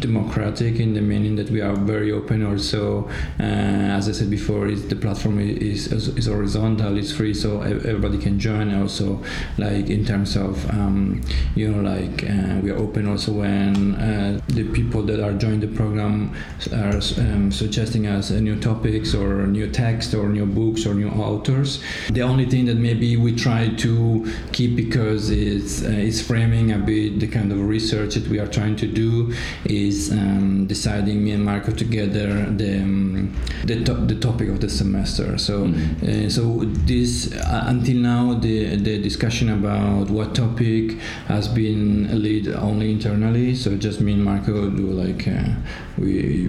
democratic 0.00 0.78
in 0.78 0.94
the 0.94 1.00
meaning 1.00 1.34
that 1.36 1.50
we 1.50 1.60
are 1.60 1.74
very 1.74 2.12
open 2.12 2.46
also. 2.46 3.08
Uh, 3.40 3.96
as 3.98 4.08
i 4.08 4.12
said 4.12 4.30
before 4.30 4.70
the 4.70 4.94
platform 4.94 5.40
is, 5.40 5.90
is, 5.90 6.08
is 6.16 6.26
horizontal 6.26 6.96
it's 6.96 7.10
free 7.10 7.34
so 7.34 7.62
everybody 7.62 8.18
can 8.18 8.38
join 8.38 8.72
also. 8.74 9.22
Like 9.56 9.88
in 9.88 10.04
terms 10.04 10.36
of 10.36 10.68
um, 10.70 11.22
you 11.54 11.70
know 11.70 11.82
like 11.82 12.24
uh, 12.24 12.60
we 12.62 12.70
are 12.70 12.76
open 12.76 13.08
also 13.08 13.32
when 13.32 13.94
uh, 13.96 14.40
the 14.48 14.64
people 14.72 15.02
that 15.04 15.20
are 15.20 15.32
joining 15.32 15.60
the 15.60 15.68
program 15.68 16.34
are 16.72 17.00
um, 17.18 17.50
suggesting 17.50 18.06
us 18.06 18.30
new 18.30 18.60
topics 18.60 19.14
or 19.14 19.46
new 19.46 19.68
text 19.70 20.14
or 20.14 20.28
new 20.28 20.46
books 20.46 20.86
or 20.86 20.94
new 20.94 21.08
authors. 21.08 21.82
The 22.10 22.22
only 22.28 22.46
thing 22.46 22.66
that 22.66 22.76
maybe 22.76 23.16
we 23.16 23.34
try 23.34 23.68
to 23.68 24.30
keep 24.52 24.76
because 24.76 25.30
it's 25.30 25.82
uh, 25.82 25.88
it's 25.90 26.20
framing 26.20 26.72
a 26.72 26.78
bit 26.78 27.20
the 27.20 27.26
kind 27.26 27.50
of 27.52 27.58
research 27.60 28.14
that 28.14 28.28
we 28.28 28.38
are 28.38 28.46
trying 28.46 28.76
to 28.76 28.86
do 28.86 29.32
is 29.64 30.12
um, 30.12 30.66
deciding 30.66 31.24
me 31.24 31.32
and 31.32 31.44
Marco 31.44 31.72
together 31.72 32.28
the 32.50 32.80
um, 32.82 33.34
the, 33.64 33.82
to- 33.84 34.06
the 34.06 34.14
topic 34.14 34.48
of 34.48 34.60
the 34.60 34.68
semester. 34.68 35.38
So 35.38 35.66
mm-hmm. 35.66 36.26
uh, 36.26 36.30
so 36.30 36.64
this 36.86 37.32
uh, 37.32 37.64
until 37.66 37.96
now 37.96 38.34
the 38.34 38.76
the 38.76 39.00
discussion 39.02 39.48
about 39.50 40.10
what 40.10 40.34
topic 40.34 40.98
has 41.26 41.48
been 41.48 42.22
lead 42.22 42.48
only 42.48 42.92
internally. 42.92 43.54
So 43.54 43.76
just 43.76 44.00
me 44.00 44.12
and 44.12 44.24
Marco 44.24 44.70
do 44.70 44.86
like 44.86 45.26
uh, 45.26 45.54
we 45.96 46.48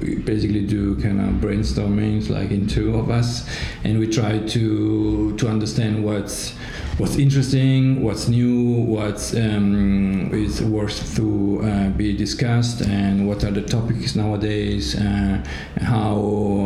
we 0.00 0.16
basically 0.16 0.64
do 0.66 0.96
kind 0.96 1.20
of 1.20 1.40
brainstormings 1.42 2.30
like 2.30 2.50
in 2.50 2.66
two 2.66 2.96
of 2.96 3.10
us, 3.10 3.48
and 3.84 3.98
we 3.98 4.06
try 4.06 4.38
to 4.38 4.97
to 5.38 5.48
understand 5.48 6.04
what's 6.04 6.54
what's 6.98 7.16
interesting, 7.16 8.02
what's 8.02 8.28
new, 8.28 8.82
what's 8.94 9.34
um, 9.34 10.30
is 10.32 10.62
worth 10.62 11.16
to 11.16 11.60
uh, 11.62 11.88
be 11.90 12.16
discussed, 12.16 12.80
and 12.82 13.26
what 13.28 13.44
are 13.44 13.52
the 13.52 13.62
topics 13.62 14.16
nowadays, 14.16 14.96
uh, 14.96 15.44
how 15.80 16.16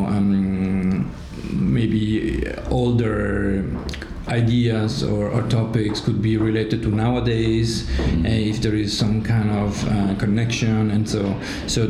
um, 0.09 1.11
maybe 1.53 2.47
older 2.71 3.65
ideas 4.33 5.03
or, 5.03 5.29
or, 5.29 5.43
topics 5.53 6.01
could 6.01 6.23
be 6.23 6.37
related 6.37 6.83
to 6.83 6.89
nowadays 6.89 7.83
mm-hmm. 7.83 8.25
uh, 8.25 8.51
if 8.53 8.63
there 8.63 8.75
is 8.75 8.97
some 8.97 9.23
kind 9.23 9.51
of 9.51 9.71
uh, 9.89 10.15
connection 10.19 10.91
and 10.91 11.09
so 11.09 11.23
so 11.67 11.89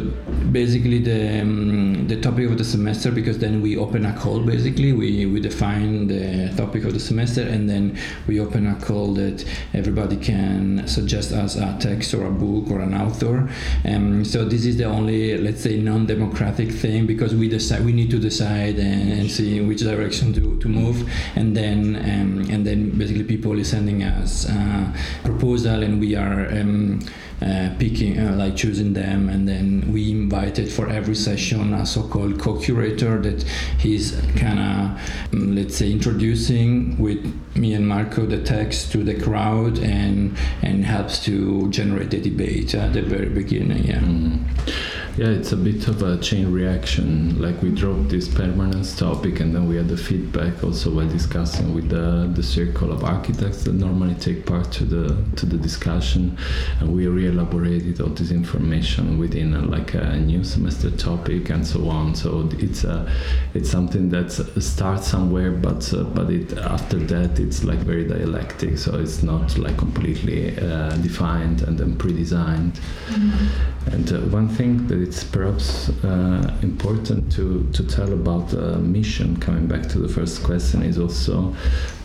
basically 0.51 0.99
the 0.99 1.41
um, 1.41 2.09
the 2.09 2.21
topic 2.21 2.47
of 2.51 2.59
the 2.59 2.65
semester 2.65 3.11
because 3.11 3.39
then 3.39 3.61
we 3.63 3.77
open 3.77 4.05
a 4.07 4.13
call 4.19 4.41
basically. 4.41 4.93
We 4.93 5.27
we 5.27 5.41
define 5.41 6.09
the 6.09 6.53
topic 6.57 6.85
of 6.85 6.93
the 6.95 7.01
semester 7.01 7.43
and 7.43 7.69
then 7.69 7.99
we 8.27 8.41
open 8.41 8.67
a 8.67 8.75
call 8.77 9.15
that 9.15 9.45
everybody 9.75 10.17
can 10.17 10.87
suggest 10.87 11.33
us 11.33 11.57
a 11.57 11.77
text 11.81 12.15
or 12.15 12.27
a 12.27 12.31
book 12.31 12.71
or 12.71 12.81
an 12.81 12.95
author. 12.95 13.49
Um, 13.85 14.25
so 14.25 14.45
this 14.45 14.65
is 14.65 14.77
the 14.77 14.85
only 14.85 15.39
let's 15.39 15.63
say 15.63 15.77
non-democratic 15.79 16.71
thing 16.71 17.07
because 17.07 17.35
we 17.35 17.49
decide 17.49 17.85
we 17.85 17.93
need 17.93 18.11
to 18.11 18.19
decide 18.19 18.77
and, 18.79 19.13
and 19.13 19.31
see 19.31 19.61
which 19.61 19.81
direction 19.81 20.33
to, 20.35 20.59
to 20.59 20.69
move. 20.69 21.09
And 21.37 21.57
then 21.57 21.79
um, 21.97 22.32
um, 22.33 22.51
and 22.51 22.67
then 22.67 22.91
basically 22.99 23.25
people 23.25 23.59
is 23.59 23.71
sending 23.71 24.03
us 24.03 24.49
uh, 24.49 24.93
proposal 25.25 25.83
and 25.83 26.01
we 26.01 26.15
are 26.15 26.49
um, 26.49 27.01
uh, 27.43 27.71
picking 27.79 28.19
uh, 28.19 28.35
like 28.37 28.55
choosing 28.55 28.93
them 28.93 29.29
and 29.29 29.49
then 29.49 29.93
we 29.93 30.11
invited 30.11 30.71
for 30.71 30.89
every 30.89 31.15
session 31.15 31.75
a 31.75 31.85
so-called 31.85 32.39
co-curator 32.39 33.21
that 33.21 33.43
he's 33.79 34.13
kind 34.37 34.59
of 34.59 35.35
um, 35.35 35.57
let's 35.57 35.77
say 35.77 35.91
introducing 35.91 36.97
with 36.99 37.21
me 37.57 37.75
and 37.75 37.89
Marco 37.89 38.27
the 38.27 38.43
text 38.43 38.93
to 38.93 38.99
the 38.99 39.21
crowd 39.21 39.79
and 39.79 40.37
and 40.63 40.85
helps 40.85 41.25
to 41.25 41.69
generate 41.71 42.11
the 42.11 42.21
debate 42.21 42.75
at 42.75 42.93
the 42.93 43.03
very 43.03 43.29
beginning 43.29 43.85
yeah 43.85 43.99
mm-hmm. 43.99 44.92
Yeah, 45.19 45.27
it's 45.27 45.53
a 45.53 45.59
bit 45.59 45.89
of 45.89 46.03
a 46.03 46.17
chain 46.19 46.51
reaction. 46.51 47.39
Like 47.41 47.61
we 47.61 47.69
dropped 47.69 48.09
this 48.09 48.29
permanence 48.29 48.97
topic, 48.97 49.41
and 49.41 49.55
then 49.55 49.69
we 49.69 49.77
had 49.77 49.87
the 49.89 49.97
feedback 49.97 50.65
also 50.65 50.91
while 50.91 51.07
discussing 51.07 51.75
with 51.75 51.91
the, 51.91 52.31
the 52.35 52.43
circle 52.43 52.91
of 52.91 53.05
architects 53.05 53.65
that 53.65 53.75
normally 53.75 54.15
take 54.15 54.47
part 54.47 54.73
to 54.73 54.85
the 54.85 55.23
to 55.37 55.45
the 55.45 55.59
discussion, 55.59 56.39
and 56.81 56.95
we 56.97 57.07
re-elaborated 57.09 58.01
all 58.01 58.09
this 58.09 58.31
information 58.31 59.19
within 59.19 59.53
a, 59.53 59.61
like 59.61 59.93
a 59.93 60.17
new 60.17 60.43
semester 60.43 60.91
topic 60.91 61.51
and 61.51 61.67
so 61.67 61.91
on. 61.91 62.15
So 62.15 62.49
it's 62.59 62.85
a 62.85 63.07
it's 63.53 63.71
something 63.71 64.09
that 64.09 64.33
starts 64.63 65.09
somewhere, 65.09 65.51
but 65.51 65.93
uh, 65.93 66.05
but 66.05 66.31
it 66.31 66.57
after 66.57 66.99
that 66.99 67.39
it's 67.39 67.65
like 67.65 67.81
very 67.81 68.09
dialectic. 68.09 68.79
So 68.79 68.99
it's 68.99 69.23
not 69.23 69.59
like 69.59 69.77
completely 69.77 70.59
uh, 70.59 70.97
defined 70.97 71.61
and 71.63 71.77
then 71.77 71.97
pre-designed. 71.97 72.81
Mm-hmm. 73.09 73.93
And 73.93 74.13
uh, 74.13 74.21
one 74.35 74.49
thing 74.49 74.87
that 74.87 75.02
it's 75.03 75.25
perhaps 75.25 75.89
uh, 76.05 76.59
important 76.63 77.33
to, 77.33 77.69
to 77.73 77.85
tell 77.85 78.13
about 78.13 78.49
the 78.49 78.79
mission, 78.79 79.37
coming 79.39 79.67
back 79.67 79.89
to 79.89 79.99
the 79.99 80.09
first 80.09 80.43
question, 80.45 80.83
is 80.83 80.99
also 80.99 81.55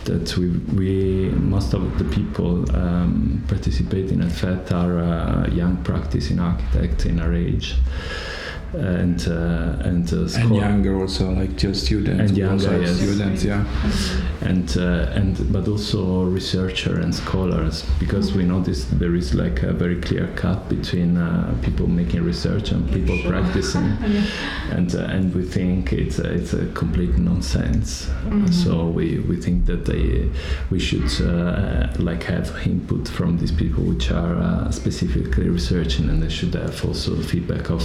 that 0.06 0.36
we, 0.38 0.50
we 0.75 1.30
most 1.36 1.74
of 1.74 1.98
the 2.00 2.06
people 2.06 2.70
um, 2.75 3.44
participating 3.48 4.22
at 4.22 4.32
FET 4.32 4.72
are 4.72 5.00
uh, 5.00 5.48
young 5.50 5.77
practicing 5.84 6.39
architects 6.39 7.06
in 7.06 7.20
our 7.20 7.34
age 7.34 7.75
and 8.74 9.27
uh, 9.29 9.77
and 9.88 10.13
uh, 10.13 10.27
and 10.39 10.55
younger 10.55 11.00
also 11.00 11.31
like 11.31 11.55
just 11.55 11.86
students 11.86 12.29
and 12.29 12.38
younger 12.38 12.81
yes. 12.81 12.97
students 12.97 13.43
yeah 13.43 13.63
and 14.41 14.77
uh, 14.77 15.09
and 15.13 15.51
but 15.53 15.67
also 15.67 16.24
researcher 16.24 17.00
and 17.00 17.15
scholars 17.15 17.86
because 18.00 18.33
we 18.33 18.43
notice 18.43 18.86
there 18.86 19.15
is 19.15 19.33
like 19.33 19.63
a 19.63 19.71
very 19.71 20.00
clear 20.01 20.27
cut 20.36 20.67
between 20.67 21.17
uh, 21.17 21.55
people 21.63 21.88
making 21.88 22.24
research 22.24 22.71
and 22.71 22.91
people 22.91 23.17
sure. 23.17 23.31
practicing 23.31 23.83
and 24.71 24.95
uh, 24.95 25.00
and 25.15 25.33
we 25.33 25.43
think 25.43 25.93
it's 25.93 26.19
a, 26.19 26.33
it's 26.33 26.53
a 26.53 26.65
complete 26.74 27.17
nonsense 27.17 28.05
mm-hmm. 28.05 28.47
so 28.47 28.86
we 28.86 29.19
we 29.19 29.38
think 29.38 29.65
that 29.65 29.86
they 29.86 30.29
we 30.69 30.79
should 30.79 31.09
uh, 31.21 31.88
like 32.00 32.24
have 32.24 32.53
input 32.67 33.07
from 33.07 33.38
these 33.38 33.51
people 33.51 33.83
which 33.83 34.12
are 34.12 34.71
specifically 34.71 35.50
researching 35.50 36.09
and 36.09 36.21
they 36.21 36.29
should 36.29 36.53
have 36.53 36.83
also 36.86 37.15
feedback 37.21 37.69
of 37.69 37.81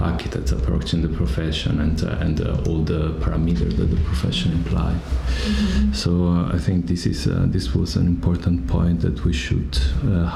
architects 0.00 0.52
approaching 0.52 1.02
the 1.02 1.08
profession 1.08 1.80
and 1.80 2.02
uh, 2.02 2.24
and 2.24 2.40
uh, 2.40 2.62
all 2.66 2.82
the 2.82 3.12
parameters 3.20 3.76
that 3.76 3.86
the 3.86 4.00
profession 4.04 4.52
imply. 4.52 4.92
Mm-hmm. 4.92 5.92
So 5.92 6.10
uh, 6.28 6.56
I 6.56 6.58
think 6.58 6.86
this 6.86 7.06
is 7.06 7.24
this 7.52 7.74
was 7.74 7.96
an 7.96 8.06
important 8.06 8.66
point 8.66 9.00
that 9.00 9.24
we 9.24 9.32
should 9.32 9.76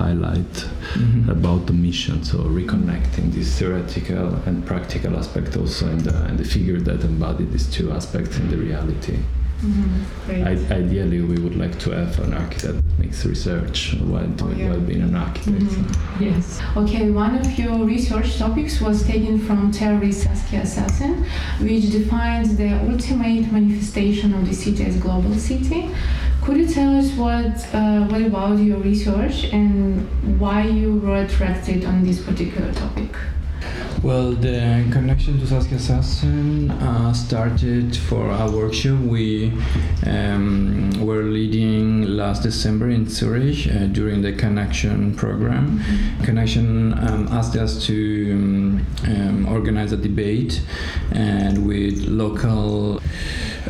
highlight 0.03 0.55
mm-hmm. 0.55 1.31
about 1.31 1.67
the 1.67 1.73
mission. 1.73 2.25
So 2.25 2.39
reconnecting 2.39 3.33
this 3.33 3.59
theoretical 3.59 4.35
and 4.47 4.65
practical 4.67 5.17
aspect 5.17 5.57
also 5.57 5.87
and 5.89 6.01
the, 6.01 6.15
and 6.27 6.39
the 6.39 6.45
figure 6.45 6.81
that 6.81 7.05
embody 7.05 7.45
these 7.45 7.71
two 7.71 7.91
aspects 7.93 8.39
in 8.39 8.51
the 8.51 8.57
reality. 8.57 9.19
Mm-hmm. 9.63 10.31
I, 10.47 10.75
ideally, 10.77 11.21
we 11.23 11.39
would 11.39 11.57
like 11.57 11.79
to 11.81 11.91
have 11.93 12.19
an 12.21 12.35
architect 12.35 12.75
that 12.75 12.99
makes 12.99 13.25
research 13.25 13.95
while, 14.01 14.29
Oh, 14.43 14.51
yeah. 14.51 14.71
while 14.71 14.81
being 14.81 15.03
an 15.03 15.15
architect. 15.15 15.57
Mhm. 15.57 16.21
Yes. 16.21 16.61
Okay, 16.77 17.11
one 17.11 17.35
of 17.37 17.59
your 17.59 17.85
research 17.85 18.37
topics 18.39 18.81
was 18.81 19.03
taken 19.05 19.39
from 19.39 19.71
terrorist 19.73 20.23
Saskia 20.25 20.63
Sassen, 20.63 21.25
which 21.61 21.91
defines 21.91 22.57
the 22.57 22.71
ultimate 22.91 23.51
manifestation 23.53 24.35
of 24.35 24.47
the 24.47 24.55
city 24.55 24.85
as 24.85 24.97
global 24.97 25.35
city. 25.35 25.91
Could 26.43 26.59
you 26.59 26.67
tell 26.69 26.99
us 26.99 27.11
what 27.13 27.57
uh, 27.75 28.05
what 28.11 28.21
about 28.21 28.59
your 28.59 28.79
research 28.79 29.45
and 29.53 30.07
why 30.39 30.65
you 30.67 30.97
were 30.97 31.23
attracted 31.25 31.85
on 31.87 32.05
this 32.05 32.21
particular 32.21 32.71
topic? 32.73 33.13
Well, 34.05 34.33
the 34.33 34.87
connection 34.93 35.41
to 35.41 35.47
Saskia 35.47 35.79
Sassen 35.79 36.71
uh, 36.83 37.15
started 37.15 37.97
for 37.97 38.31
a 38.31 38.51
workshop 38.51 39.01
we 39.01 39.51
um, 40.07 40.91
were 41.01 41.23
leading 41.23 42.03
last 42.03 42.43
December 42.43 42.91
in 42.91 43.09
Zurich 43.09 43.67
uh, 43.67 43.87
during 43.87 44.21
the 44.21 44.35
Connection 44.35 45.15
program. 45.15 45.81
Connection 46.23 46.93
um, 46.99 47.29
asked 47.29 47.57
us 47.57 47.87
to 47.87 48.33
um, 48.35 48.87
um, 49.07 49.49
organize 49.49 49.93
a 49.93 49.97
debate 49.97 50.61
and 51.13 51.67
with 51.67 52.01
local 52.07 53.01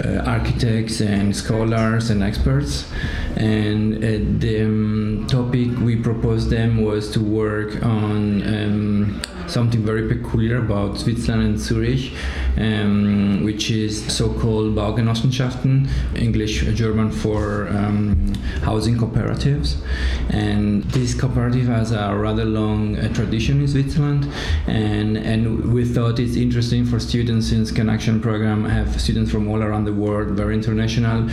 uh, 0.04 0.18
architects 0.26 1.00
and 1.00 1.36
scholars 1.36 2.10
and 2.10 2.24
experts. 2.24 2.90
And 3.36 3.96
uh, 3.98 4.40
the 4.40 4.64
um, 4.64 5.26
topic 5.28 5.78
we 5.78 5.94
proposed 5.94 6.50
them 6.50 6.82
was 6.82 7.10
to 7.12 7.20
work 7.20 7.84
on 7.84 8.42
um, 8.42 9.22
something 9.54 9.82
very 9.84 10.08
peculiar 10.08 10.58
about 10.58 10.98
Switzerland 10.98 11.42
and 11.44 11.58
Zurich, 11.60 12.12
um, 12.56 13.44
which 13.44 13.70
is 13.70 14.04
so-called 14.12 14.74
Baugenossenschaften, 14.74 15.88
English 16.16 16.62
German 16.74 17.10
for 17.10 17.68
um, 17.68 18.34
housing 18.62 18.96
cooperatives. 18.96 19.76
And 20.30 20.84
this 20.84 21.14
cooperative 21.14 21.66
has 21.66 21.92
a 21.92 22.14
rather 22.14 22.44
long 22.44 22.96
uh, 22.96 23.12
tradition 23.12 23.60
in 23.60 23.68
Switzerland, 23.68 24.26
and 24.66 25.16
and 25.16 25.72
we 25.72 25.84
thought 25.84 26.18
it's 26.18 26.36
interesting 26.36 26.84
for 26.84 26.98
students 27.00 27.48
since 27.48 27.70
Connection 27.70 28.20
program 28.20 28.64
have 28.64 29.00
students 29.00 29.30
from 29.30 29.48
all 29.48 29.62
around 29.62 29.84
the 29.84 29.92
world, 29.92 30.28
very 30.36 30.54
international. 30.54 31.28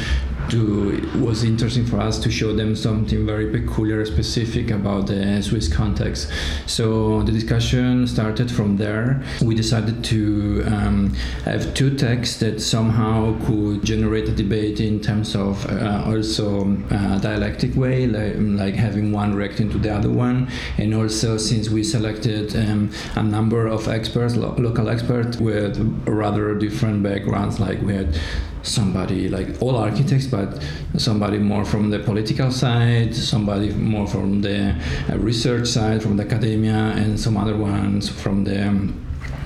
To, 0.49 0.95
it 0.95 1.15
was 1.15 1.43
interesting 1.43 1.85
for 1.85 1.99
us 1.99 2.19
to 2.19 2.31
show 2.31 2.53
them 2.53 2.75
something 2.75 3.25
very 3.25 3.49
peculiar, 3.49 4.03
specific 4.05 4.69
about 4.71 5.07
the 5.07 5.41
Swiss 5.41 5.71
context. 5.71 6.29
So 6.65 7.21
the 7.21 7.31
discussion 7.31 8.05
started 8.07 8.51
from 8.51 8.75
there. 8.75 9.23
We 9.41 9.55
decided 9.55 10.03
to 10.05 10.63
um, 10.65 11.10
have 11.45 11.73
two 11.73 11.95
texts 11.95 12.39
that 12.39 12.61
somehow 12.61 13.37
could 13.45 13.83
generate 13.83 14.27
a 14.29 14.31
debate 14.31 14.79
in 14.79 14.99
terms 14.99 15.35
of 15.35 15.65
uh, 15.69 16.03
also 16.05 16.77
uh, 16.91 17.19
dialectic 17.19 17.75
way, 17.75 18.07
like, 18.07 18.35
like 18.37 18.75
having 18.75 19.11
one 19.11 19.33
reacting 19.35 19.69
to 19.69 19.77
the 19.77 19.93
other 19.93 20.09
one, 20.09 20.49
and 20.77 20.93
also 20.93 21.37
since 21.37 21.69
we 21.69 21.83
selected 21.83 22.55
um, 22.55 22.91
a 23.15 23.23
number 23.23 23.67
of 23.67 23.87
experts, 23.87 24.35
lo- 24.35 24.55
local 24.57 24.89
experts 24.89 25.37
with 25.37 25.77
rather 26.05 26.55
different 26.55 27.03
backgrounds, 27.03 27.59
like 27.59 27.81
we 27.81 27.93
had 27.93 28.17
somebody 28.63 29.27
like 29.27 29.61
all 29.61 29.75
architects, 29.75 30.27
but 30.27 30.63
somebody 30.97 31.37
more 31.37 31.65
from 31.65 31.89
the 31.89 31.99
political 31.99 32.51
side, 32.51 33.15
somebody 33.15 33.71
more 33.71 34.07
from 34.07 34.41
the 34.41 34.75
uh, 35.09 35.17
research 35.17 35.67
side, 35.67 36.01
from 36.01 36.17
the 36.17 36.23
academia, 36.23 36.93
and 36.95 37.19
some 37.19 37.37
other 37.37 37.57
ones 37.57 38.09
from 38.09 38.43
the 38.43 38.67
um, 38.67 39.05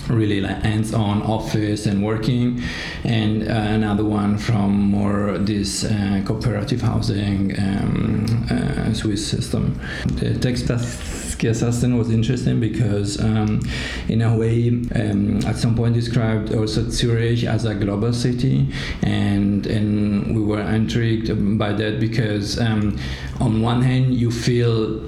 really 0.10 0.42
like 0.42 0.62
hands-on 0.64 1.22
office 1.24 1.86
and 1.86 2.04
working. 2.04 2.62
And 3.04 3.48
uh, 3.48 3.52
another 3.52 4.04
one 4.04 4.38
from 4.38 4.72
more 4.72 5.38
this 5.38 5.84
uh, 5.84 6.22
cooperative 6.26 6.82
housing 6.82 7.58
um, 7.60 8.48
uh, 8.50 8.94
Swiss 8.94 9.26
system. 9.26 9.80
The 10.06 10.38
text 10.38 10.70
assistant 10.70 11.98
was 11.98 12.10
interesting 12.10 12.60
because 12.60 13.20
um, 13.20 13.62
in 14.08 14.22
a 14.22 14.36
way 14.36 14.70
um, 14.70 15.46
at 15.46 15.56
some 15.58 15.76
point 15.76 15.94
described 15.94 16.54
also 16.54 16.90
Zurich 16.90 17.44
as 17.44 17.66
a 17.66 17.76
global 17.76 18.14
city. 18.14 18.68
And 19.02 19.66
and 19.68 20.36
we 20.36 20.42
were 20.42 20.62
intrigued 20.62 21.58
by 21.58 21.74
that 21.74 22.00
because 22.00 22.60
um, 22.60 22.98
on 23.40 23.62
one 23.62 23.82
hand 23.82 24.14
you 24.14 24.32
feel 24.32 25.02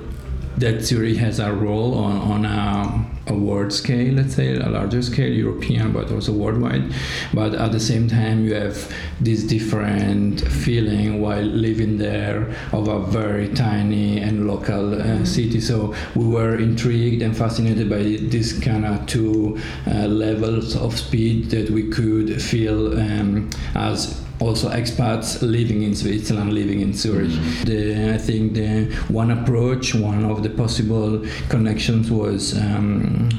that 0.57 0.81
Zurich 0.81 1.17
has 1.17 1.39
a 1.39 1.53
role 1.53 1.93
on, 1.95 2.17
on 2.17 2.45
a, 2.45 3.16
a 3.27 3.33
world 3.33 3.73
scale, 3.73 4.13
let's 4.13 4.35
say, 4.35 4.55
a 4.55 4.69
larger 4.69 5.01
scale, 5.01 5.31
European, 5.31 5.91
but 5.91 6.11
also 6.11 6.31
worldwide. 6.31 6.93
But 7.33 7.55
at 7.55 7.71
the 7.71 7.79
same 7.79 8.07
time, 8.07 8.45
you 8.45 8.53
have 8.55 8.93
this 9.19 9.43
different 9.43 10.41
feeling 10.47 11.21
while 11.21 11.41
living 11.41 11.97
there 11.97 12.53
of 12.71 12.87
a 12.87 12.99
very 12.99 13.49
tiny 13.53 14.19
and 14.19 14.47
local 14.47 15.01
uh, 15.01 15.25
city. 15.25 15.59
So 15.59 15.93
we 16.15 16.25
were 16.25 16.55
intrigued 16.57 17.21
and 17.21 17.35
fascinated 17.35 17.89
by 17.89 18.03
this 18.03 18.59
kind 18.59 18.85
of 18.85 19.05
two 19.05 19.59
uh, 19.87 20.07
levels 20.07 20.75
of 20.75 20.97
speed 20.97 21.49
that 21.51 21.69
we 21.69 21.89
could 21.89 22.41
feel 22.41 22.99
um, 22.99 23.49
as 23.75 24.26
also 24.39 24.69
expats 24.69 25.41
living 25.41 25.81
in 25.83 25.95
Switzerland, 25.95 26.53
living 26.53 26.81
in 26.81 26.93
Zurich. 26.93 27.31
The, 27.65 28.13
I 28.13 28.17
think 28.17 28.53
the 28.53 28.85
one 29.07 29.31
approach, 29.31 29.95
one 29.95 30.25
of 30.25 30.43
the 30.43 30.49
possible 30.49 31.25
connections 31.49 32.11
was 32.11 32.57
um, 32.57 33.29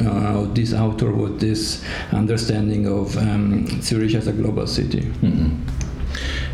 uh, 0.00 0.44
this 0.54 0.72
author 0.72 1.12
with 1.12 1.40
this 1.40 1.84
understanding 2.12 2.86
of 2.86 3.16
um, 3.16 3.66
Zurich 3.82 4.14
as 4.14 4.26
a 4.26 4.32
global 4.32 4.66
city. 4.66 5.02
Mhm. 5.22 5.56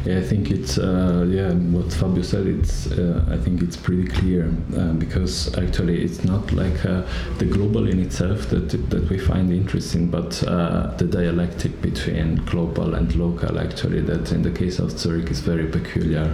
Yeah, 0.05 0.19
I 0.19 0.23
think 0.23 0.51
it's 0.51 0.77
uh, 0.77 1.25
yeah 1.31 1.55
what 1.73 1.91
Fabio 1.91 2.23
said. 2.23 2.47
It's 2.47 2.93
uh, 2.93 3.25
I 3.31 3.39
think 3.39 3.63
it's 3.63 3.77
pretty 3.77 4.07
clear 4.07 4.53
uh, 4.77 4.93
because 4.93 5.57
actually 5.57 6.05
it's 6.05 6.25
not 6.25 6.53
like 6.53 6.85
uh, 6.85 7.05
the 7.39 7.47
global 7.47 7.89
in 7.89 7.99
itself 8.01 8.51
that 8.51 8.69
that 8.91 9.09
we 9.09 9.19
find 9.19 9.51
interesting, 9.51 10.11
but 10.11 10.43
uh, 10.47 10.95
the 10.99 11.07
dialectic 11.07 11.81
between 11.81 12.37
global 12.45 12.95
and 12.95 13.15
local. 13.17 13.59
Actually, 13.59 14.03
that 14.03 14.31
in 14.31 14.43
the 14.43 14.51
case 14.51 14.79
of 14.79 14.91
Zurich 14.91 15.31
is 15.31 15.41
very 15.41 15.67
peculiar 15.69 16.31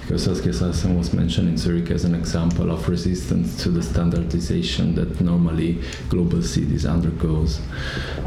because 0.00 0.24
Saskia 0.24 0.52
Sassen 0.52 0.98
was 0.98 1.14
mentioning 1.14 1.56
Zurich 1.56 1.92
as 1.92 2.04
an 2.04 2.16
example 2.16 2.72
of 2.72 2.88
resistance 2.88 3.62
to 3.62 3.70
the 3.70 3.82
standardization 3.82 4.96
that 4.96 5.20
normally 5.20 5.80
global 6.08 6.42
cities 6.42 6.84
undergoes. 6.84 7.60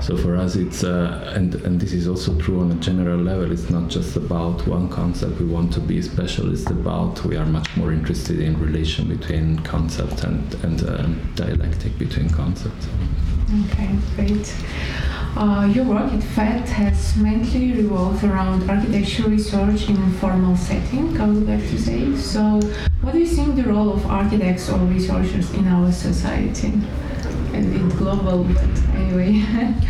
So 0.02 0.15
for 0.15 0.38
us, 0.38 0.56
it's 0.56 0.86
uh, 0.86 1.34
and 1.36 1.56
and 1.56 1.78
this 1.78 1.91
is 1.91 2.08
also 2.08 2.39
true 2.39 2.62
on 2.62 2.71
a 2.71 2.76
general 2.76 3.19
level. 3.19 3.52
It's 3.52 3.69
not 3.69 3.89
just 3.89 4.15
about 4.15 4.65
one 4.78 4.90
concept 4.90 5.40
we 5.40 5.46
want 5.46 5.74
to 5.74 5.80
be 5.80 6.00
specialist 6.04 6.70
about. 6.70 7.24
We 7.26 7.36
are 7.36 7.46
much 7.46 7.70
more 7.76 7.92
interested 7.92 8.40
in 8.40 8.54
relation 8.68 9.08
between 9.16 9.58
concept 9.74 10.24
and 10.24 10.44
and 10.66 10.78
um, 10.94 11.10
dialectic 11.36 11.98
between 11.98 12.30
concepts. 12.30 12.86
Okay, 13.63 13.90
great. 14.16 14.48
Uh, 15.36 15.66
your 15.76 15.86
work 15.86 16.12
at 16.18 16.24
FET 16.36 16.68
has 16.82 17.16
mainly 17.18 17.72
revolved 17.82 18.24
around 18.24 18.70
architecture 18.70 19.28
research 19.38 19.90
in 19.90 19.98
a 20.10 20.12
formal 20.22 20.56
setting, 20.56 21.06
I 21.22 21.26
would 21.32 21.48
like 21.48 21.66
to 21.74 21.78
say. 21.88 22.02
So, 22.16 22.42
what 23.02 23.13
do 23.13 23.20
you 23.20 23.32
think 23.38 23.56
the 23.56 23.68
role 23.74 23.92
of 23.98 24.06
architects 24.06 24.70
or 24.70 24.80
researchers 24.98 25.48
in 25.60 25.66
our 25.76 25.92
society? 25.92 26.74
And 27.58 27.74
it's 27.74 27.96
global, 27.96 28.43
but 28.43 28.63
anyway. 28.93 29.74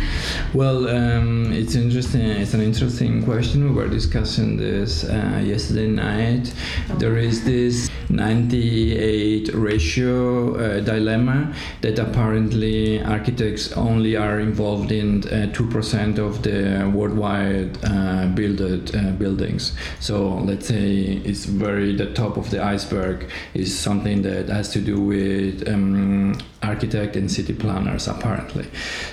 Well, 0.54 0.88
um, 0.88 1.52
it's 1.52 1.74
interesting. 1.74 2.22
It's 2.22 2.54
an 2.54 2.62
interesting 2.62 3.22
question. 3.22 3.68
We 3.68 3.74
were 3.74 3.88
discussing 3.88 4.56
this 4.56 5.04
uh, 5.04 5.42
yesterday 5.44 5.88
night. 5.88 6.54
There 6.96 7.18
is 7.18 7.44
this 7.44 7.90
98 8.08 9.50
ratio 9.52 10.54
uh, 10.54 10.80
dilemma 10.80 11.54
that 11.82 11.98
apparently 11.98 13.02
architects 13.02 13.72
only 13.72 14.16
are 14.16 14.40
involved 14.40 14.90
in 14.90 15.24
uh, 15.24 15.52
2% 15.52 16.18
of 16.18 16.42
the 16.42 16.90
worldwide 16.94 17.76
uh, 17.84 18.28
builded 18.28 18.96
uh, 18.96 19.10
buildings. 19.12 19.76
So 20.00 20.28
let's 20.36 20.66
say 20.66 21.20
it's 21.26 21.44
very 21.44 21.94
the 21.94 22.14
top 22.14 22.38
of 22.38 22.48
the 22.48 22.64
iceberg 22.64 23.30
is 23.52 23.78
something 23.78 24.22
that 24.22 24.48
has 24.48 24.70
to 24.70 24.80
do 24.80 24.98
with 24.98 25.68
um, 25.68 26.38
architect 26.62 27.16
and 27.16 27.30
city 27.30 27.54
planners 27.54 28.08
apparently. 28.08 28.66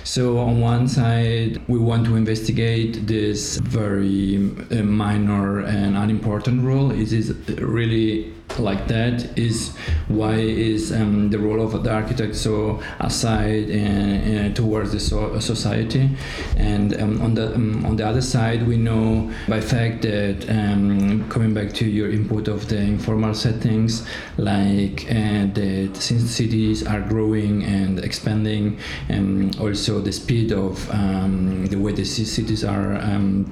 So 0.04 0.40
on 0.40 0.60
one 0.62 0.88
side, 0.88 1.62
we 1.68 1.80
want 1.80 2.06
to 2.06 2.16
investigate 2.16 3.08
this 3.08 3.58
very 3.58 4.38
uh, 4.72 4.84
minor 4.84 5.60
and 5.60 5.98
unimportant 5.98 6.64
role. 6.64 6.92
Is 6.92 7.30
it 7.30 7.60
really 7.60 8.35
like 8.60 8.88
that? 8.88 9.38
Is 9.38 9.76
why 10.08 10.36
is 10.36 10.92
um, 10.92 11.30
the 11.30 11.40
role 11.40 11.62
of 11.62 11.84
the 11.84 11.92
architect 11.94 12.36
so 12.36 12.82
aside 13.00 13.70
uh, 13.70 13.76
uh, 13.76 14.54
towards 14.54 14.92
the 14.92 15.00
so- 15.00 15.40
society? 15.40 16.10
And 16.58 17.00
um, 17.02 17.22
on 17.22 17.34
the 17.36 17.54
um, 17.56 17.86
on 17.86 17.96
the 17.96 18.08
other 18.08 18.22
side, 18.22 18.68
we 18.68 18.78
know 18.78 19.32
by 19.48 19.62
fact 19.62 20.02
that 20.04 20.46
um, 20.50 21.28
coming 21.30 21.54
back 21.54 21.74
to 21.74 21.86
your 21.86 22.10
input 22.12 22.48
of 22.48 22.68
the 22.70 22.78
informal 22.78 23.34
settings, 23.34 24.08
like 24.38 25.06
uh, 25.10 25.48
that 25.54 25.92
since 25.94 26.32
cities 26.32 26.86
are 26.86 27.02
growing 27.02 27.64
and 27.64 28.00
expanding, 28.00 28.80
and 29.10 29.58
also 29.60 30.00
the 30.00 30.12
speed 30.12 30.52
of 30.52 30.90
um, 30.92 31.66
the 31.68 31.78
way 31.78 31.92
the 31.92 32.06
ci- 32.06 32.26
cities 32.26 32.64
are 32.64 32.96
um, 32.98 33.52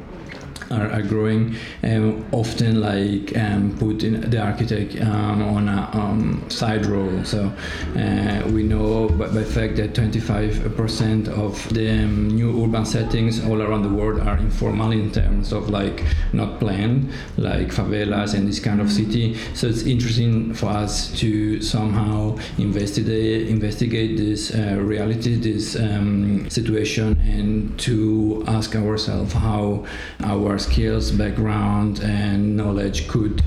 are, 0.71 0.89
are 0.91 1.02
growing 1.02 1.56
and 1.82 2.26
often 2.32 2.82
like 2.82 3.36
um, 3.38 3.76
put 3.78 4.04
in 4.04 4.30
the 4.30 4.41
architect 4.41 4.99
um, 5.02 5.41
on 5.41 5.69
a 5.69 5.89
um, 5.93 6.45
side 6.49 6.86
role. 6.86 7.23
So 7.23 7.52
uh, 7.95 8.43
we 8.52 8.63
know 8.63 9.10
by, 9.10 9.28
by 9.28 9.43
fact 9.43 9.76
that 9.78 9.93
25% 9.93 11.28
of 11.30 11.73
the 11.73 12.04
um, 12.04 12.30
new 12.30 12.63
urban 12.63 12.86
settings 12.86 13.43
all 13.45 13.62
around 13.62 13.84
the 13.84 13.89
world 13.89 14.19
are 14.21 14.38
informal 14.38 14.91
in 14.91 15.12
terms 15.12 15.52
of 15.52 15.69
like 15.69 16.04
not 16.34 16.60
planned, 16.60 17.12
like 17.38 17.67
favelas 17.69 18.34
and 18.34 18.47
this 18.47 18.60
kind 18.60 18.82
of 18.82 18.91
city. 18.91 19.36
So 19.54 19.67
it's 19.67 19.84
interesting 19.84 20.54
for 20.54 20.67
us 20.67 21.12
to 21.19 21.62
somehow 21.62 22.38
investigate 22.58 23.47
investigate 23.47 24.17
this 24.17 24.54
uh, 24.54 24.78
reality, 24.80 25.36
this 25.36 25.76
um, 25.76 26.49
situation, 26.49 27.17
and 27.21 27.78
to 27.80 28.43
ask 28.47 28.76
ourselves 28.76 29.34
how 29.34 29.86
our 30.21 30.52
skills, 30.57 31.11
background, 31.11 31.99
and 32.01 32.55
knowledge 32.55 33.07
could 33.07 33.43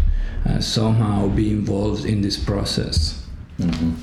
uh, 0.49 0.61
somehow 0.61 1.29
be 1.29 1.51
involved 1.51 2.05
in 2.05 2.21
this 2.21 2.37
process. 2.37 3.27
Mm-hmm. 3.59 3.95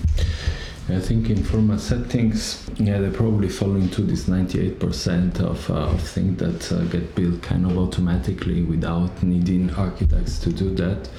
I 0.90 1.00
think 1.00 1.30
in 1.30 1.42
formal 1.42 1.80
settings, 1.80 2.70
yeah, 2.76 3.00
they 3.00 3.10
probably 3.10 3.48
fall 3.48 3.74
into 3.78 4.02
this 4.02 4.26
98% 4.26 5.40
of, 5.40 5.70
uh, 5.70 5.76
of 5.76 6.02
things 6.02 6.38
that 6.40 6.72
uh, 6.74 6.84
get 6.86 7.16
built 7.16 7.42
kind 7.42 7.66
of 7.66 7.78
automatically 7.78 8.64
without 8.64 9.24
needing 9.24 9.74
architects 9.76 10.40
to 10.40 10.52
do 10.52 10.76
that. 10.76 11.10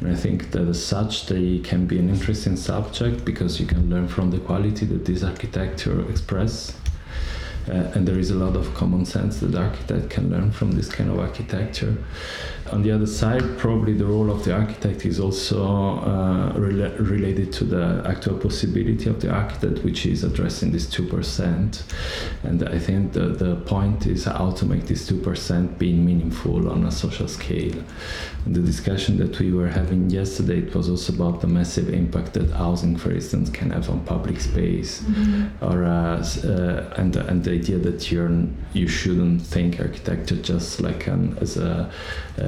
And 0.00 0.10
I 0.12 0.14
think 0.14 0.50
that 0.50 0.68
as 0.68 0.84
such, 0.84 1.26
they 1.26 1.60
can 1.60 1.86
be 1.86 1.98
an 1.98 2.10
interesting 2.10 2.56
subject 2.56 3.24
because 3.24 3.58
you 3.58 3.66
can 3.66 3.88
learn 3.88 4.06
from 4.06 4.30
the 4.30 4.38
quality 4.38 4.84
that 4.84 5.06
this 5.06 5.22
architecture 5.24 6.06
express. 6.10 6.76
Uh, 7.68 7.90
and 7.94 8.06
there 8.06 8.18
is 8.18 8.30
a 8.30 8.34
lot 8.34 8.54
of 8.54 8.72
common 8.74 9.04
sense 9.04 9.40
that 9.40 9.54
architect 9.54 10.10
can 10.10 10.30
learn 10.30 10.52
from 10.52 10.72
this 10.72 10.88
kind 10.88 11.10
of 11.10 11.18
architecture. 11.18 11.96
On 12.72 12.82
the 12.82 12.90
other 12.90 13.06
side, 13.06 13.58
probably 13.58 13.94
the 13.94 14.06
role 14.06 14.30
of 14.30 14.44
the 14.44 14.54
architect 14.54 15.04
is 15.06 15.20
also 15.20 15.64
uh, 15.64 16.52
rela- 16.52 16.98
related 16.98 17.52
to 17.54 17.64
the 17.64 18.02
actual 18.06 18.36
possibility 18.38 19.08
of 19.08 19.20
the 19.20 19.30
architect, 19.30 19.84
which 19.84 20.06
is 20.06 20.24
addressing 20.24 20.72
this 20.72 20.86
2%. 20.86 21.82
And 22.42 22.68
I 22.68 22.78
think 22.78 23.12
the, 23.12 23.28
the 23.28 23.56
point 23.56 24.06
is 24.06 24.24
how 24.24 24.50
to 24.50 24.66
make 24.66 24.86
this 24.86 25.10
2% 25.10 25.78
being 25.78 26.04
meaningful 26.04 26.70
on 26.70 26.84
a 26.84 26.90
social 26.90 27.28
scale. 27.28 27.82
And 28.44 28.54
the 28.54 28.60
discussion 28.60 29.18
that 29.18 29.38
we 29.38 29.52
were 29.52 29.68
having 29.68 30.10
yesterday 30.10 30.58
it 30.58 30.74
was 30.74 30.88
also 30.88 31.12
about 31.12 31.40
the 31.40 31.46
massive 31.46 31.88
impact 31.92 32.34
that 32.34 32.50
housing, 32.50 32.96
for 32.96 33.10
instance, 33.12 33.50
can 33.50 33.70
have 33.70 33.88
on 33.90 34.00
public 34.04 34.40
space, 34.40 35.02
mm-hmm. 35.02 35.64
or 35.64 35.84
uh, 35.84 36.24
uh, 36.44 36.94
and 36.96 37.16
and 37.16 37.44
the 37.44 37.52
idea 37.52 37.78
that 37.78 38.10
you're 38.10 38.30
you 38.72 38.88
shouldn't 38.88 39.42
think 39.42 39.80
architecture 39.80 40.36
just 40.36 40.80
like 40.80 41.06
an 41.06 41.36
as 41.40 41.56
a 41.56 41.90
uh, 42.38 42.42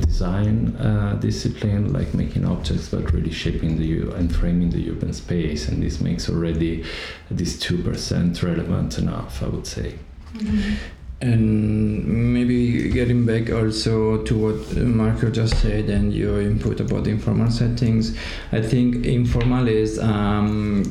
design 0.00 0.76
uh, 0.76 1.16
discipline, 1.20 1.92
like 1.92 2.14
making 2.14 2.44
objects, 2.44 2.88
but 2.88 3.12
really 3.12 3.32
shaping 3.32 3.78
the 3.78 4.16
and 4.16 4.34
framing 4.34 4.70
the 4.70 4.90
urban 4.90 5.12
space. 5.12 5.68
And 5.68 5.82
this 5.82 6.00
makes 6.00 6.28
already 6.28 6.84
this 7.30 7.58
two 7.58 7.82
percent 7.82 8.42
relevant 8.42 8.98
enough, 8.98 9.42
I 9.42 9.48
would 9.48 9.66
say. 9.66 9.94
Mm-hmm. 10.34 10.74
And 11.20 12.34
maybe 12.34 12.90
getting 12.90 13.24
back 13.24 13.50
also 13.50 14.22
to 14.24 14.34
what 14.36 14.76
Marco 14.76 15.30
just 15.30 15.56
said 15.62 15.88
and 15.88 16.12
your 16.12 16.42
input 16.42 16.80
about 16.80 17.06
informal 17.06 17.50
settings, 17.50 18.16
I 18.52 18.60
think 18.60 19.06
informal 19.06 19.68
is 19.68 19.98
um, 19.98 20.84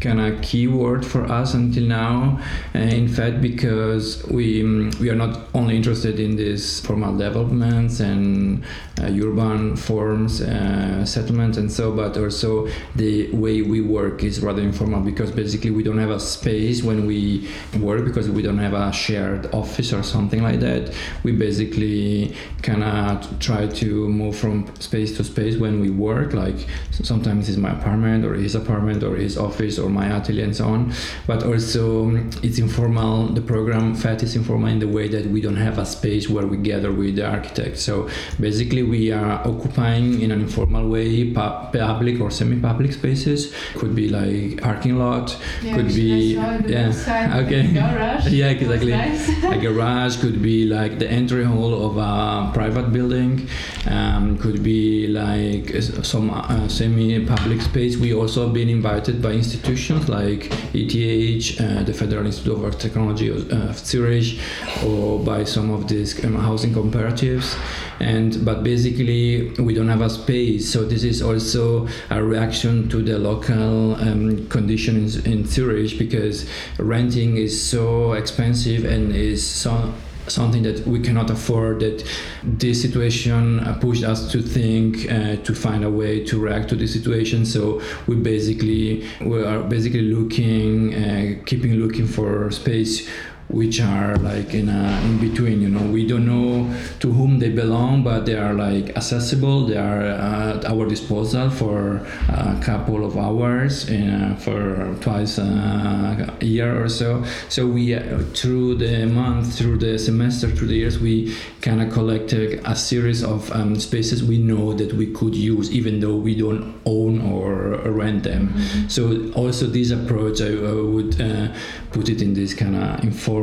kind 0.00 0.20
of 0.20 0.40
keyword 0.40 1.04
for 1.04 1.24
us 1.30 1.54
until 1.54 1.84
now. 1.84 2.40
In 2.74 3.08
fact, 3.08 3.40
because 3.40 4.26
we 4.26 4.62
um, 4.62 4.90
we 5.00 5.10
are 5.10 5.14
not 5.14 5.38
only 5.54 5.76
interested 5.76 6.18
in 6.18 6.36
these 6.36 6.80
formal 6.80 7.16
developments 7.16 8.00
and 8.00 8.64
uh, 9.00 9.04
urban 9.04 9.76
forms, 9.76 10.40
uh, 10.40 11.04
settlements, 11.04 11.58
and 11.58 11.70
so, 11.70 11.92
but 11.92 12.16
also 12.16 12.68
the 12.96 13.30
way 13.32 13.62
we 13.62 13.80
work 13.80 14.24
is 14.24 14.40
rather 14.40 14.62
informal 14.62 15.00
because 15.00 15.30
basically 15.30 15.70
we 15.70 15.82
don't 15.82 15.98
have 15.98 16.10
a 16.10 16.20
space 16.20 16.82
when 16.82 17.06
we 17.06 17.48
work 17.78 18.04
because 18.04 18.28
we 18.30 18.42
don't 18.42 18.58
have 18.58 18.74
a 18.74 18.92
shared 18.92 19.52
office 19.54 19.92
or 19.92 20.02
something 20.02 20.42
like 20.42 20.60
that. 20.60 20.94
We 21.22 21.32
basically 21.32 22.34
kind 22.62 22.84
of 22.84 23.38
try 23.38 23.66
to 23.66 24.08
move 24.08 24.36
from 24.36 24.74
space 24.78 25.16
to 25.18 25.24
space 25.24 25.56
when 25.56 25.80
we 25.80 25.90
work. 25.90 26.32
Like 26.32 26.66
sometimes 26.90 27.48
it's 27.48 27.58
my 27.58 27.72
apartment 27.72 28.24
or 28.24 28.34
his 28.34 28.54
apartment 28.54 29.02
or 29.02 29.16
his 29.16 29.36
office 29.36 29.78
or 29.78 29.89
my 29.90 30.06
atelier 30.06 30.44
and 30.44 30.56
so 30.56 30.66
on. 30.66 30.92
But 31.26 31.42
also 31.42 32.08
um, 32.08 32.30
it's 32.42 32.58
informal. 32.58 33.26
The 33.28 33.40
program 33.40 33.94
FET 33.94 34.22
is 34.22 34.36
informal 34.36 34.68
in 34.68 34.78
the 34.78 34.88
way 34.88 35.08
that 35.08 35.26
we 35.26 35.40
don't 35.40 35.56
have 35.56 35.78
a 35.78 35.86
space 35.86 36.28
where 36.28 36.46
we 36.46 36.56
gather 36.56 36.92
with 36.92 37.16
the 37.16 37.26
architect. 37.26 37.78
So 37.78 38.08
basically 38.38 38.82
we 38.82 39.12
are 39.12 39.46
occupying 39.46 40.20
in 40.20 40.30
an 40.30 40.40
informal 40.40 40.88
way 40.88 41.32
public 41.32 42.20
or 42.20 42.30
semi-public 42.30 42.92
spaces. 42.92 43.54
Could 43.74 43.94
be 43.94 44.08
like 44.08 44.60
parking 44.62 44.98
lot. 44.98 45.36
Yeah, 45.62 45.76
could 45.76 45.88
be 45.88 46.34
yeah. 46.34 47.42
Okay. 47.44 47.72
Garage. 47.72 48.28
yeah, 48.40 48.48
exactly. 48.48 48.92
Nice. 48.92 49.28
a 49.44 49.58
garage 49.58 50.20
could 50.20 50.42
be 50.42 50.66
like 50.66 50.98
the 50.98 51.08
entry 51.10 51.44
hall 51.44 51.72
of 51.86 51.96
a 51.96 52.52
private 52.52 52.92
building. 52.92 53.48
Um, 53.86 54.38
could 54.38 54.62
be 54.62 55.06
like 55.06 55.82
some 55.82 56.30
uh, 56.30 56.68
semi-public 56.68 57.60
space. 57.62 57.96
We 57.96 58.14
also 58.14 58.44
have 58.44 58.54
been 58.54 58.68
invited 58.68 59.22
by 59.22 59.32
institutions 59.32 59.79
like 59.88 60.50
ETH, 60.74 61.60
uh, 61.60 61.82
the 61.82 61.94
Federal 61.94 62.26
Institute 62.26 62.64
of 62.64 62.78
Technology 62.78 63.28
of 63.28 63.50
uh, 63.50 63.72
Zurich, 63.72 64.38
or 64.84 65.18
by 65.20 65.44
some 65.44 65.70
of 65.70 65.88
these 65.88 66.22
um, 66.24 66.34
housing 66.34 66.74
cooperatives. 66.74 67.58
And 68.00 68.44
but 68.44 68.62
basically 68.62 69.50
we 69.58 69.74
don't 69.74 69.88
have 69.88 70.02
a 70.02 70.10
space, 70.10 70.70
so 70.70 70.84
this 70.84 71.04
is 71.04 71.22
also 71.22 71.88
a 72.10 72.22
reaction 72.22 72.88
to 72.90 73.02
the 73.02 73.18
local 73.18 73.94
um, 73.96 74.46
conditions 74.48 75.16
in 75.16 75.46
Zurich 75.46 75.98
because 75.98 76.48
renting 76.78 77.36
is 77.36 77.52
so 77.60 78.12
expensive 78.12 78.84
and 78.84 79.14
is 79.14 79.46
so 79.46 79.92
something 80.30 80.62
that 80.62 80.86
we 80.86 81.00
cannot 81.00 81.30
afford 81.30 81.80
that 81.80 82.04
this 82.42 82.80
situation 82.80 83.60
pushed 83.80 84.04
us 84.04 84.30
to 84.32 84.40
think 84.40 85.10
uh, 85.10 85.36
to 85.36 85.54
find 85.54 85.84
a 85.84 85.90
way 85.90 86.24
to 86.24 86.38
react 86.38 86.68
to 86.68 86.76
the 86.76 86.86
situation. 86.86 87.44
So 87.44 87.82
we 88.06 88.16
basically 88.16 89.06
we 89.20 89.42
are 89.42 89.62
basically 89.62 90.02
looking 90.02 90.94
uh, 90.94 91.42
keeping 91.46 91.74
looking 91.74 92.06
for 92.06 92.50
space 92.50 93.08
which 93.52 93.80
are 93.80 94.16
like 94.16 94.54
in 94.54 94.68
a, 94.68 95.00
in 95.04 95.18
between 95.18 95.60
you 95.60 95.68
know. 95.68 95.86
We 95.90 96.06
don't 96.06 96.26
know 96.26 96.72
to 97.00 97.12
whom 97.12 97.38
they 97.38 97.50
belong 97.50 98.02
but 98.02 98.26
they 98.26 98.36
are 98.36 98.54
like 98.54 98.96
accessible. 98.96 99.66
They 99.66 99.76
are 99.76 100.02
at 100.02 100.64
our 100.64 100.86
disposal 100.86 101.50
for 101.50 102.06
a 102.28 102.60
couple 102.62 103.04
of 103.04 103.16
hours 103.16 103.88
uh, 103.90 104.36
for 104.38 104.94
twice 105.00 105.38
a 105.38 106.36
year 106.40 106.82
or 106.82 106.88
so. 106.88 107.24
So 107.48 107.66
we 107.66 107.94
uh, 107.94 108.18
through 108.34 108.76
the 108.76 109.06
month 109.06 109.54
through 109.56 109.78
the 109.78 109.98
semester 109.98 110.48
through 110.48 110.68
the 110.68 110.76
years 110.76 110.98
we 110.98 111.34
kind 111.60 111.82
of 111.82 111.92
collected 111.92 112.60
a 112.64 112.74
series 112.74 113.22
of 113.22 113.50
um, 113.52 113.78
spaces 113.78 114.22
we 114.22 114.38
know 114.38 114.72
that 114.72 114.92
we 114.94 115.12
could 115.12 115.34
use 115.34 115.70
even 115.70 116.00
though 116.00 116.16
we 116.16 116.34
don't 116.34 116.80
own 116.84 117.20
or 117.20 117.76
rent 117.90 118.24
them. 118.24 118.48
Mm-hmm. 118.48 118.88
so 118.88 119.30
also 119.32 119.66
this 119.66 119.90
approach 119.90 120.40
i, 120.40 120.46
I 120.46 120.74
would 120.94 121.20
uh, 121.20 121.48
put 121.90 122.08
it 122.08 122.22
in 122.22 122.34
this 122.34 122.54
kind 122.54 122.76
of 122.76 123.02
informal 123.02 123.39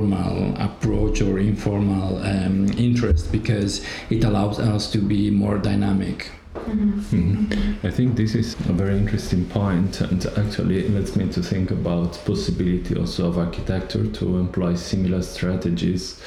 approach 0.57 1.21
or 1.21 1.39
informal 1.39 2.17
um, 2.19 2.67
interest 2.77 3.31
because 3.31 3.85
it 4.09 4.23
allows 4.23 4.59
us 4.59 4.91
to 4.91 4.97
be 4.97 5.29
more 5.29 5.57
dynamic. 5.57 6.31
Mm-hmm. 6.55 6.99
Mm-hmm. 6.99 7.87
I 7.87 7.91
think 7.91 8.15
this 8.15 8.35
is 8.35 8.53
a 8.67 8.73
very 8.73 8.97
interesting 8.97 9.45
point, 9.45 10.01
and 10.01 10.25
actually 10.37 10.85
it 10.85 10.91
lets 10.91 11.15
me 11.15 11.29
to 11.29 11.41
think 11.41 11.71
about 11.71 12.19
possibility 12.25 12.97
also 12.97 13.29
of 13.29 13.37
architecture 13.37 14.07
to 14.07 14.37
employ 14.37 14.75
similar 14.75 15.21
strategies 15.21 16.21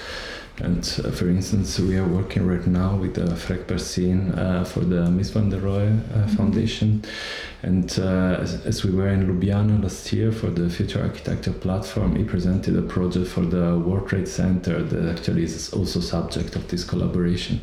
and 0.62 1.00
uh, 1.04 1.10
for 1.10 1.28
instance, 1.28 1.78
we 1.78 1.96
are 1.96 2.06
working 2.06 2.46
right 2.46 2.66
now 2.66 2.96
with 2.96 3.18
uh, 3.18 3.34
Freek 3.34 3.66
Persyn 3.66 4.36
uh, 4.36 4.64
for 4.64 4.80
the 4.80 5.06
Mies 5.08 5.30
van 5.32 5.48
der 5.48 5.60
Rohe 5.60 5.88
uh, 5.88 5.90
mm-hmm. 5.90 6.36
Foundation. 6.36 7.02
And 7.62 7.98
uh, 7.98 8.38
as, 8.40 8.64
as, 8.64 8.84
we 8.84 8.90
were 8.90 9.08
in 9.08 9.26
Ljubljana 9.26 9.82
last 9.82 10.10
year 10.14 10.32
for 10.32 10.48
the 10.48 10.70
Future 10.70 11.02
Architecture 11.02 11.52
Platform, 11.52 12.16
he 12.16 12.24
presented 12.24 12.74
a 12.74 12.80
project 12.80 13.28
for 13.28 13.42
the 13.42 13.78
World 13.78 14.08
Trade 14.08 14.28
Center 14.28 14.82
that 14.82 15.18
actually 15.18 15.44
is 15.44 15.70
also 15.74 16.00
subject 16.00 16.56
of 16.56 16.66
this 16.68 16.84
collaboration. 16.84 17.60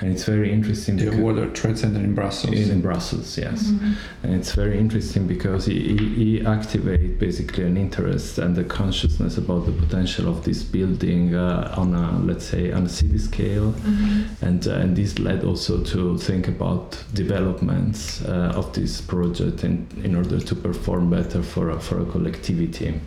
And 0.00 0.12
it's 0.12 0.24
very 0.24 0.52
interesting. 0.52 0.96
The 0.96 1.16
World 1.16 1.54
Trade 1.54 1.78
Center 1.78 1.98
in 1.98 2.14
Brussels. 2.14 2.52
In, 2.52 2.70
in 2.70 2.82
Brussels, 2.82 3.38
yes. 3.38 3.68
Mm-hmm. 3.68 3.92
And 4.24 4.34
it's 4.34 4.54
very 4.54 4.78
interesting 4.78 5.26
because 5.26 5.64
he, 5.64 5.96
he, 5.96 6.08
he 6.14 6.46
activated 6.46 7.18
basically 7.18 7.64
an 7.64 7.78
interest 7.78 8.36
and 8.36 8.56
a 8.58 8.64
consciousness 8.64 9.38
about 9.38 9.64
the 9.64 9.72
potential 9.72 10.28
of 10.28 10.44
this 10.44 10.62
building 10.62 11.34
uh, 11.34 11.74
on 11.74 11.94
a, 11.94 12.18
let's 12.38 12.50
say, 12.50 12.70
on 12.70 12.86
a 12.86 12.88
city 12.88 13.18
scale. 13.18 13.72
Mm-hmm. 13.72 14.46
And, 14.46 14.68
uh, 14.68 14.74
and 14.74 14.96
this 14.96 15.18
led 15.18 15.42
also 15.42 15.82
to 15.82 16.16
think 16.18 16.46
about 16.46 17.02
developments 17.12 18.22
uh, 18.22 18.52
of 18.54 18.72
this 18.74 19.00
project 19.00 19.64
in, 19.64 19.88
in 20.04 20.14
order 20.14 20.38
to 20.38 20.54
perform 20.54 21.10
better 21.10 21.42
for 21.42 21.70
a, 21.70 21.80
for 21.80 22.00
a 22.00 22.04
collectivity. 22.04 23.00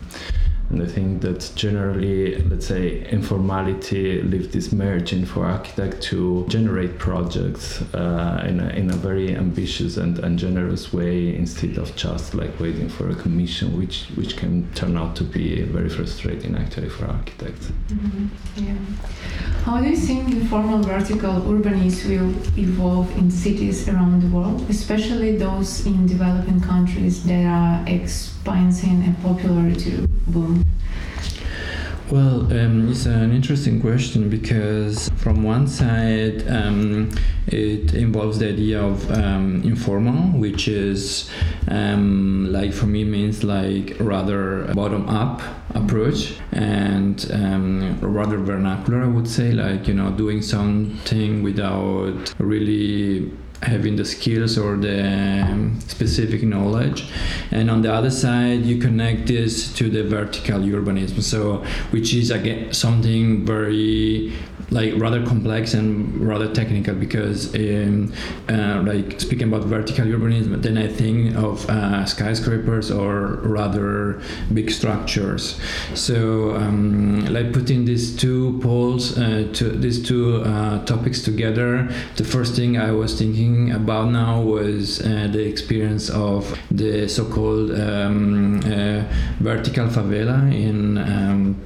And 0.70 0.82
I 0.82 0.86
think 0.86 1.20
that 1.20 1.52
generally, 1.54 2.36
let's 2.44 2.66
say, 2.66 3.06
informality 3.10 4.22
leaves 4.22 4.48
this 4.48 4.72
margin 4.72 5.26
for 5.26 5.44
architect 5.44 6.02
to 6.04 6.46
generate 6.48 6.98
projects 6.98 7.82
uh, 7.94 8.42
in, 8.48 8.58
a, 8.58 8.68
in 8.70 8.90
a 8.90 8.94
very 8.96 9.36
ambitious 9.36 9.98
and, 9.98 10.18
and 10.20 10.38
generous 10.38 10.90
way 10.92 11.36
instead 11.36 11.76
of 11.76 11.94
just 11.94 12.34
like 12.34 12.58
waiting 12.58 12.88
for 12.88 13.10
a 13.10 13.14
commission, 13.14 13.76
which, 13.78 14.04
which 14.14 14.38
can 14.38 14.66
turn 14.72 14.96
out 14.96 15.14
to 15.16 15.24
be 15.24 15.60
very 15.62 15.90
frustrating 15.90 16.56
actually 16.56 16.88
for 16.88 17.04
architects. 17.06 17.70
Mhm, 17.88 18.28
Yeah. 18.56 18.74
How 19.64 19.80
do 19.80 19.88
you 19.88 19.96
think 19.96 20.30
informal 20.30 20.82
vertical 20.82 21.34
urbanism 21.42 22.08
will 22.08 22.34
evolve 22.58 23.14
in 23.18 23.30
cities 23.30 23.88
around 23.88 24.22
the 24.22 24.28
world, 24.36 24.64
especially 24.70 25.36
those 25.36 25.86
in 25.86 26.06
developing 26.06 26.60
countries 26.60 27.22
that 27.24 27.44
are 27.44 27.84
experiencing 27.86 28.32
a 28.46 29.14
popularity 29.22 30.06
boom? 30.26 30.64
Well, 32.10 32.40
um, 32.52 32.90
it's 32.90 33.06
an 33.06 33.32
interesting 33.32 33.80
question 33.80 34.28
because, 34.28 35.08
from 35.16 35.42
one 35.42 35.66
side, 35.66 36.46
um, 36.46 37.10
it 37.46 37.94
involves 37.94 38.38
the 38.38 38.50
idea 38.50 38.82
of 38.82 39.10
um, 39.10 39.62
informal, 39.64 40.38
which 40.38 40.68
is 40.68 41.30
um, 41.68 42.52
like 42.52 42.74
for 42.74 42.84
me 42.84 43.04
means 43.04 43.42
like 43.44 43.96
rather 43.98 44.70
bottom 44.74 45.08
up 45.08 45.40
approach 45.74 46.34
and 46.50 47.30
um, 47.32 47.98
rather 48.00 48.36
vernacular, 48.36 49.04
I 49.04 49.06
would 49.06 49.28
say, 49.28 49.52
like 49.52 49.88
you 49.88 49.94
know, 49.94 50.10
doing 50.10 50.42
something 50.42 51.42
without 51.42 52.34
really 52.38 53.32
having 53.62 53.96
the 53.96 54.04
skills 54.04 54.58
or 54.58 54.76
the 54.76 55.42
um, 55.42 55.78
specific 55.80 56.42
knowledge. 56.42 57.08
And 57.50 57.70
on 57.70 57.82
the 57.82 57.92
other 57.92 58.10
side 58.10 58.64
you 58.64 58.78
connect 58.78 59.26
this 59.26 59.72
to 59.74 59.88
the 59.88 60.02
vertical 60.04 60.60
urbanism. 60.60 61.22
So 61.22 61.64
which 61.90 62.14
is 62.14 62.30
again 62.30 62.72
something 62.72 63.44
very 63.44 64.32
like 64.72 64.94
rather 64.96 65.24
complex 65.24 65.74
and 65.74 66.26
rather 66.26 66.52
technical 66.52 66.94
because 66.94 67.54
um, 67.54 68.12
uh, 68.48 68.82
like 68.86 69.20
speaking 69.20 69.48
about 69.48 69.64
vertical 69.64 70.04
urbanism 70.06 70.60
then 70.62 70.78
i 70.78 70.88
think 70.88 71.34
of 71.36 71.68
uh, 71.68 72.04
skyscrapers 72.06 72.90
or 72.90 73.36
rather 73.42 74.20
big 74.54 74.70
structures. 74.70 75.60
So 75.94 76.54
um, 76.56 77.26
like 77.26 77.52
putting 77.52 77.84
these 77.84 78.16
two 78.16 78.58
poles 78.62 79.18
uh, 79.18 79.48
to 79.54 79.64
these 79.70 80.02
two 80.02 80.42
uh, 80.42 80.84
topics 80.84 81.22
together 81.22 81.88
the 82.16 82.24
first 82.24 82.56
thing 82.56 82.78
i 82.78 82.90
was 82.90 83.18
thinking 83.18 83.51
about 83.72 84.10
now 84.10 84.40
was 84.40 85.00
uh, 85.00 85.28
the 85.30 85.44
experience 85.52 86.10
of 86.10 86.58
the 86.70 87.08
so-called 87.08 87.70
um, 87.72 88.60
uh, 88.60 89.02
vertical 89.40 89.86
favela 89.88 90.38
in 90.52 90.98
um, 90.98 91.56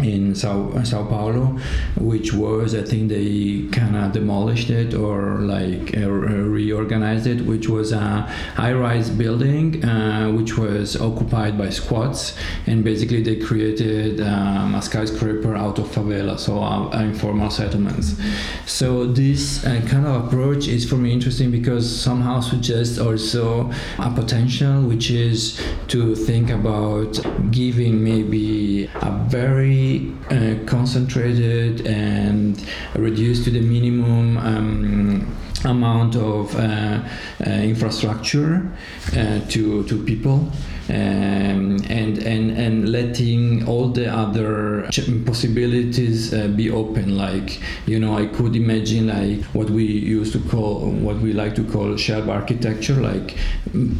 in 0.00 0.34
Sao, 0.34 0.82
Sao 0.84 1.04
Paulo, 1.04 1.58
which 1.96 2.32
was 2.32 2.74
I 2.74 2.82
think 2.82 3.08
they 3.08 3.66
kind 3.72 3.96
of 3.96 4.12
demolished 4.12 4.70
it 4.70 4.94
or 4.94 5.40
like 5.40 5.96
uh, 5.96 6.08
reorganized 6.08 7.26
it, 7.26 7.40
which 7.42 7.68
was 7.68 7.92
a 7.92 8.22
high-rise 8.56 9.10
building 9.10 9.84
uh, 9.84 10.30
which 10.30 10.56
was 10.56 10.96
occupied 11.00 11.56
by 11.58 11.70
squats, 11.70 12.36
and 12.66 12.84
basically 12.84 13.22
they 13.22 13.36
created 13.36 14.20
um, 14.20 14.74
a 14.74 14.82
skyscraper 14.82 15.54
out 15.54 15.78
of 15.78 15.86
favela, 15.86 16.38
so 16.38 16.62
uh, 16.62 16.90
informal 17.00 17.50
settlements. 17.50 18.14
So 18.66 19.06
this 19.06 19.64
uh, 19.64 19.80
kind 19.88 20.06
of 20.06 20.26
approach 20.26 20.68
is 20.68 20.88
for 20.88 20.96
me 20.96 21.12
interesting 21.12 21.50
because 21.50 21.84
somehow 22.00 22.40
suggests 22.40 22.98
also 22.98 23.70
a 23.98 24.10
potential, 24.10 24.82
which 24.82 25.10
is 25.10 25.60
to 25.88 26.14
think 26.14 26.50
about 26.50 27.18
giving 27.50 28.02
maybe 28.02 28.90
a 29.02 29.10
very 29.28 29.87
uh, 29.96 30.54
concentrated 30.66 31.86
and 31.86 32.64
reduced 32.94 33.44
to 33.44 33.50
the 33.50 33.60
minimum 33.60 34.38
um, 34.38 35.36
amount 35.64 36.16
of 36.16 36.54
uh, 36.54 36.60
uh, 36.60 37.50
infrastructure 37.50 38.70
uh, 39.16 39.40
to 39.48 39.82
to 39.84 39.94
people 40.04 40.50
and 40.88 41.90
and 41.90 42.50
and 42.50 42.88
letting 42.88 43.66
all 43.66 43.88
the 43.88 44.06
other 44.06 44.88
possibilities 45.26 46.32
uh, 46.32 46.48
be 46.48 46.70
open. 46.70 47.16
Like 47.16 47.60
you 47.86 47.98
know 47.98 48.16
I 48.16 48.26
could 48.26 48.56
imagine 48.56 49.08
like 49.08 49.44
what 49.54 49.70
we 49.70 49.84
used 49.84 50.32
to 50.32 50.40
call 50.48 50.90
what 50.90 51.16
we 51.16 51.32
like 51.32 51.54
to 51.56 51.64
call 51.64 51.96
shelf 51.96 52.28
architecture 52.28 52.94
like 52.94 53.36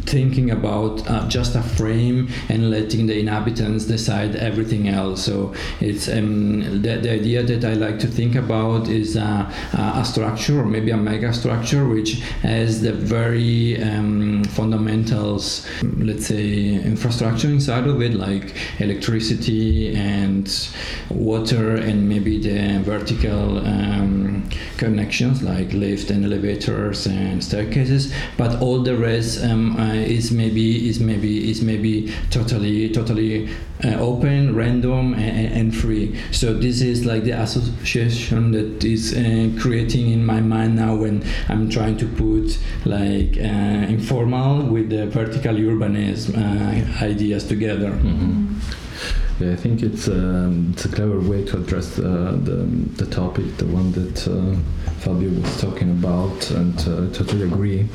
thinking 0.04 0.50
about 0.50 1.08
uh, 1.10 1.28
just 1.28 1.54
a 1.54 1.62
frame 1.62 2.28
and 2.48 2.70
letting 2.70 3.06
the 3.06 3.18
inhabitants 3.18 3.84
decide 3.84 4.36
everything 4.36 4.88
else. 4.88 5.24
So 5.24 5.54
it's 5.80 6.08
um, 6.08 6.82
the, 6.82 6.96
the 6.96 7.10
idea 7.10 7.42
that 7.42 7.64
I 7.64 7.74
like 7.74 7.98
to 8.00 8.06
think 8.06 8.34
about 8.34 8.88
is 8.88 9.16
a, 9.16 9.52
a 9.72 10.04
structure 10.04 10.60
or 10.60 10.64
maybe 10.64 10.90
a 10.90 10.96
mega 10.96 11.32
structure 11.32 11.86
which 11.86 12.20
has 12.42 12.80
the 12.80 12.92
very 12.92 13.82
um, 13.82 14.44
fundamentals 14.44 15.66
let's 15.98 16.26
say 16.26 16.77
infrastructure 16.84 17.48
inside 17.48 17.86
of 17.86 18.00
it, 18.02 18.14
like 18.14 18.54
electricity 18.80 19.94
and 19.94 20.68
water, 21.10 21.76
and 21.76 22.08
maybe 22.08 22.38
the 22.38 22.80
vertical 22.82 23.58
um, 23.66 24.48
connections, 24.76 25.42
like 25.42 25.72
lift 25.72 26.10
and 26.10 26.24
elevators 26.24 27.06
and 27.06 27.42
staircases. 27.42 28.12
But 28.36 28.60
all 28.60 28.82
the 28.82 28.96
rest 28.96 29.44
um, 29.44 29.76
uh, 29.76 29.94
is 29.94 30.30
maybe 30.32 30.88
is 30.88 31.00
maybe 31.00 31.50
is 31.50 31.62
maybe 31.62 32.12
totally 32.30 32.90
totally 32.90 33.48
uh, 33.84 33.94
open, 33.98 34.56
random, 34.56 35.14
and, 35.14 35.52
and, 35.52 35.76
free. 35.76 36.18
So 36.32 36.52
this 36.52 36.80
is 36.80 37.04
like 37.06 37.24
the 37.24 37.32
association 37.32 38.50
that 38.52 38.84
is 38.84 39.14
uh, 39.14 39.50
creating 39.60 40.10
in 40.10 40.24
my 40.24 40.40
mind 40.40 40.76
now 40.76 40.96
when 40.96 41.24
I'm 41.48 41.70
trying 41.70 41.96
to 41.98 42.06
put 42.06 42.58
like 42.84 43.36
uh, 43.38 43.86
informal 43.88 44.62
with 44.62 44.90
the 44.90 45.06
vertical 45.06 45.54
urbanism 45.54 46.36
uh, 46.36 46.67
ideas 47.02 47.44
together. 47.44 47.90
Mm-hmm. 47.90 48.58
Yeah, 49.40 49.52
I 49.52 49.56
think 49.56 49.82
it's, 49.82 50.08
um, 50.08 50.70
it's 50.72 50.84
a 50.84 50.88
clever 50.88 51.20
way 51.20 51.44
to 51.44 51.58
address 51.58 51.94
the, 51.94 52.02
the, 52.02 52.66
the 52.96 53.06
topic, 53.06 53.56
the 53.58 53.66
one 53.66 53.92
that 53.92 54.26
uh, 54.26 54.56
Fabio 55.08 55.30
was 55.40 55.58
talking 55.58 55.90
about, 55.90 56.50
and 56.50 56.78
uh, 56.80 57.04
I 57.04 57.12
totally 57.14 57.44
agree. 57.44 57.88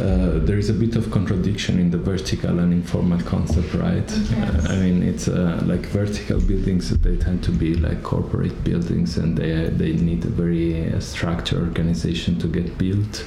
Uh, 0.00 0.40
there 0.40 0.58
is 0.58 0.68
a 0.68 0.72
bit 0.72 0.96
of 0.96 1.08
contradiction 1.12 1.78
in 1.78 1.92
the 1.92 1.96
vertical 1.96 2.58
and 2.58 2.72
informal 2.72 3.20
concept, 3.20 3.72
right? 3.74 4.10
Yes. 4.10 4.68
Uh, 4.68 4.72
I 4.72 4.76
mean, 4.78 5.04
it's 5.04 5.28
uh, 5.28 5.62
like 5.64 5.86
vertical 5.86 6.40
buildings, 6.40 6.90
they 6.90 7.16
tend 7.18 7.44
to 7.44 7.52
be 7.52 7.74
like 7.74 8.02
corporate 8.02 8.64
buildings 8.64 9.16
and 9.16 9.38
they, 9.38 9.68
they 9.68 9.92
need 9.92 10.24
a 10.24 10.28
very 10.28 10.92
uh, 10.92 10.98
structured 10.98 11.60
organization 11.60 12.36
to 12.40 12.48
get 12.48 12.78
built. 12.78 13.24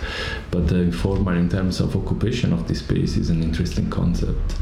But 0.51 0.67
the 0.67 0.81
informal, 0.81 1.37
in 1.37 1.47
terms 1.47 1.79
of 1.79 1.95
occupation 1.95 2.51
of 2.51 2.67
the 2.67 2.75
space, 2.75 3.15
is 3.15 3.29
an 3.29 3.41
interesting 3.41 3.89
concept. 3.89 4.55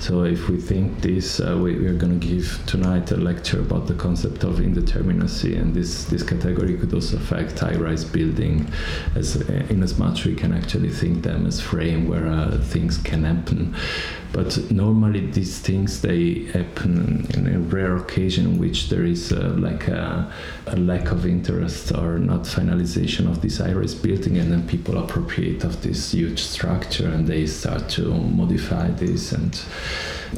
So 0.00 0.24
if 0.24 0.48
we 0.48 0.56
think 0.56 1.02
this, 1.02 1.38
we, 1.38 1.78
we 1.78 1.86
are 1.86 1.94
going 1.94 2.18
to 2.18 2.26
give 2.26 2.60
tonight 2.66 3.12
a 3.12 3.16
lecture 3.16 3.60
about 3.60 3.86
the 3.86 3.94
concept 3.94 4.42
of 4.42 4.56
indeterminacy, 4.56 5.56
and 5.56 5.72
this, 5.72 6.06
this 6.06 6.24
category 6.24 6.76
could 6.76 6.92
also 6.92 7.16
affect 7.16 7.60
high 7.60 7.76
building, 8.04 8.66
as 9.14 9.36
in 9.70 9.82
as 9.82 9.98
much 9.98 10.24
we 10.24 10.34
can 10.34 10.52
actually 10.52 10.90
think 10.90 11.22
them 11.22 11.46
as 11.46 11.60
frame 11.60 12.08
where 12.08 12.26
uh, 12.26 12.58
things 12.58 12.98
can 12.98 13.24
happen. 13.24 13.74
But 14.32 14.70
normally 14.70 15.26
these 15.26 15.58
things 15.58 16.00
they 16.00 16.46
happen 16.54 17.26
in 17.34 17.54
a 17.54 17.58
rare 17.58 17.96
occasion 17.96 18.46
in 18.46 18.58
which 18.58 18.88
there 18.88 19.04
is 19.04 19.30
uh, 19.30 19.54
like 19.58 19.88
a, 19.88 20.32
a, 20.66 20.76
lack 20.76 21.12
of 21.12 21.26
interest 21.26 21.92
or 21.92 22.18
not 22.18 22.44
finalization 22.44 23.28
of 23.28 23.42
this 23.42 23.58
high-rise 23.58 23.94
building, 23.94 24.38
and 24.38 24.50
then 24.50 24.66
people 24.66 24.96
appropriate 24.96 25.64
of 25.64 25.82
this 25.82 26.12
huge 26.12 26.40
structure 26.40 27.08
and 27.08 27.26
they 27.26 27.46
start 27.46 27.88
to 27.90 28.14
modify 28.14 28.88
this 28.88 29.32
and. 29.32 29.62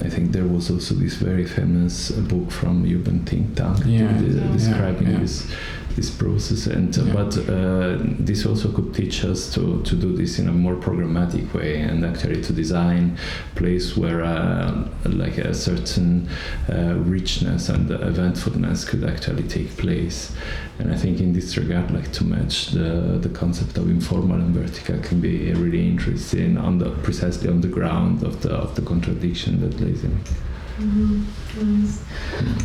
I 0.03 0.09
think 0.09 0.33
there 0.33 0.47
was 0.47 0.73
also 0.73 0.95
this 0.95 1.15
very 1.15 1.47
famous 1.47 2.11
book 2.11 2.51
from 2.51 2.85
Urban 2.85 3.25
Think 3.25 3.55
Tank 3.55 3.79
yeah, 3.87 4.11
describing 4.53 5.07
yeah, 5.07 5.13
yeah. 5.13 5.19
this 5.21 5.47
this 5.97 6.11
process 6.11 6.67
and 6.67 6.97
yeah. 6.97 7.13
but 7.13 7.37
uh, 7.49 7.97
this 8.19 8.47
also 8.47 8.71
could 8.73 8.95
teach 8.95 9.25
us 9.25 9.53
to, 9.55 9.83
to 9.83 9.95
do 9.95 10.17
this 10.17 10.39
in 10.39 10.49
a 10.49 10.53
more 10.53 10.75
programmatic 10.75 11.53
way 11.55 11.81
and 11.81 12.05
actually 12.05 12.43
to 12.43 12.53
design 12.53 13.17
place 13.55 13.97
where 13.97 14.23
uh, 14.23 14.87
like 15.07 15.39
a 15.39 15.55
certain 15.55 16.29
uh, 16.69 16.95
richness 16.99 17.69
and 17.69 17.91
eventfulness 17.91 18.85
could 18.85 19.05
actually 19.05 19.45
take 19.45 19.77
place 19.77 20.33
and 20.79 20.93
I 20.93 20.97
think 20.97 21.21
in 21.21 21.33
this 21.33 21.57
regard 21.57 21.91
like 21.91 22.13
to 22.13 22.25
match 22.25 22.69
the, 22.69 23.19
the 23.21 23.29
concept 23.29 23.79
of 23.79 23.89
informal 23.89 24.41
and 24.41 24.55
vertical 24.55 24.99
can 25.01 25.21
be 25.21 25.53
really 25.53 25.87
interesting 25.87 26.59
on 26.59 26.79
the 26.79 26.91
precisely 27.03 27.49
on 27.49 27.61
the 27.61 27.69
ground 27.69 28.23
of 28.23 28.43
the 28.43 28.51
of 28.51 28.75
the 28.75 28.83
contradiction 28.83 29.61
that 29.61 29.81
lays 29.81 30.03
in 30.05 30.13
it. 30.13 30.33
Mhm, 30.81 31.23
Nice. 31.63 32.03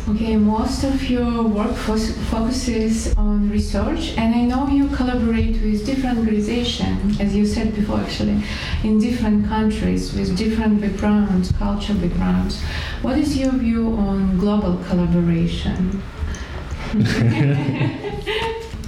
Okay, 0.08 0.36
most 0.36 0.82
of 0.82 1.08
your 1.08 1.44
work 1.44 1.74
focuses 1.76 3.14
on 3.16 3.48
research, 3.48 4.14
and 4.16 4.34
I 4.34 4.42
know 4.42 4.66
you 4.68 4.88
collaborate 4.88 5.62
with 5.62 5.86
different 5.86 6.18
organizations, 6.18 7.20
as 7.20 7.36
you 7.36 7.46
said 7.46 7.72
before, 7.76 8.00
actually, 8.00 8.42
in 8.82 8.98
different 8.98 9.46
countries 9.46 10.12
with 10.12 10.36
different 10.36 10.80
backgrounds, 10.80 11.52
cultural 11.52 11.98
backgrounds. 11.98 12.60
What 13.02 13.16
is 13.16 13.36
your 13.36 13.52
view 13.52 13.94
on 13.94 14.38
global 14.38 14.78
collaboration? 14.88 16.02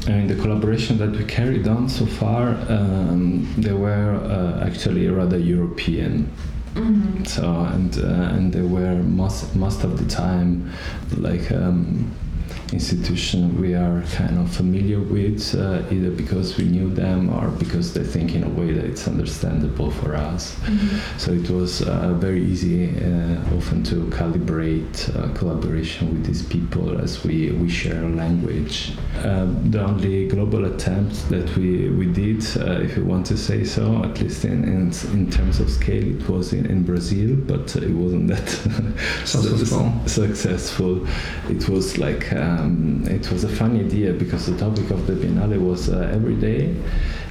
I 0.05 0.11
mean, 0.11 0.27
the 0.27 0.35
collaboration 0.35 0.99
that 0.99 1.13
we 1.13 1.25
carried 1.25 1.69
on 1.69 1.89
so 1.89 2.07
far, 2.07 2.57
um, 2.69 3.47
they 3.57 3.73
were 3.73 4.17
uh, 4.17 4.67
actually 4.67 5.07
rather 5.09 5.39
European. 5.39 6.29
Mhm. 6.75 7.27
So 7.27 7.45
and 7.73 7.99
uh, 7.99 8.35
and 8.35 8.53
they 8.53 8.63
were 8.63 8.95
most 8.95 9.55
most 9.55 9.85
of 9.85 9.99
the 9.99 10.07
time 10.07 10.71
like 11.17 11.53
um, 11.53 12.11
institution 12.73 13.61
we 13.61 13.75
are 13.75 14.03
kind 14.13 14.39
of 14.39 14.51
familiar 14.51 15.01
with, 15.01 15.55
uh, 15.55 15.83
either 15.91 16.11
because 16.11 16.57
we 16.57 16.65
knew 16.65 16.89
them 16.91 17.29
or 17.31 17.49
because 17.49 17.93
they 17.93 18.03
think 18.05 18.35
in 18.35 18.45
a 18.45 18.49
way 18.49 18.73
that 18.73 18.85
it's 18.85 19.07
understandable 19.07 19.91
for 19.91 20.15
us. 20.15 20.55
Mhm. 20.65 21.21
So 21.21 21.33
it 21.33 21.49
was 21.51 21.83
uh, 21.83 22.15
very 22.15 22.43
easy, 22.45 22.89
uh, 22.89 23.57
often 23.57 23.83
to 23.85 23.97
calibrate 24.11 24.97
uh, 25.17 25.29
collaboration 25.39 26.13
with 26.13 26.25
these 26.27 26.43
people 26.43 26.99
as 27.01 27.23
we, 27.25 27.51
we 27.51 27.69
share 27.69 28.03
a 28.05 28.09
language. 28.09 28.93
Um, 29.25 29.71
the 29.71 29.83
only 29.85 30.29
global 30.29 30.65
attempt 30.65 31.29
that 31.29 31.55
we, 31.57 31.91
we 31.91 32.07
did, 32.07 32.41
uh, 32.57 32.81
if 32.87 32.97
you 32.97 33.05
want 33.05 33.27
to 33.27 33.37
say 33.37 33.65
so, 33.65 34.03
at 34.05 34.21
least 34.21 34.45
in, 34.45 34.65
in, 34.65 34.93
in 35.13 35.31
terms 35.31 35.61
of 35.61 35.69
scale, 35.71 36.07
it 36.17 36.29
was 36.29 36.53
in, 36.53 36.67
in 36.67 36.83
Brazil, 36.85 37.37
but 37.47 37.77
it 37.77 37.91
wasn't 37.91 38.29
that 38.29 38.49
Successful. 39.25 39.93
successful. 40.07 41.07
It 41.51 41.69
was 41.69 41.99
like 41.99 42.33
um, 42.63 43.05
it 43.07 43.31
was 43.31 43.45
a 43.45 43.49
fun 43.49 43.79
idea 43.79 44.13
because 44.13 44.47
the 44.47 44.57
topic 44.57 44.91
of 44.91 45.07
the 45.07 45.15
Biennale 45.15 45.61
was 45.61 45.89
uh, 45.89 46.11
every 46.13 46.35
day. 46.35 46.75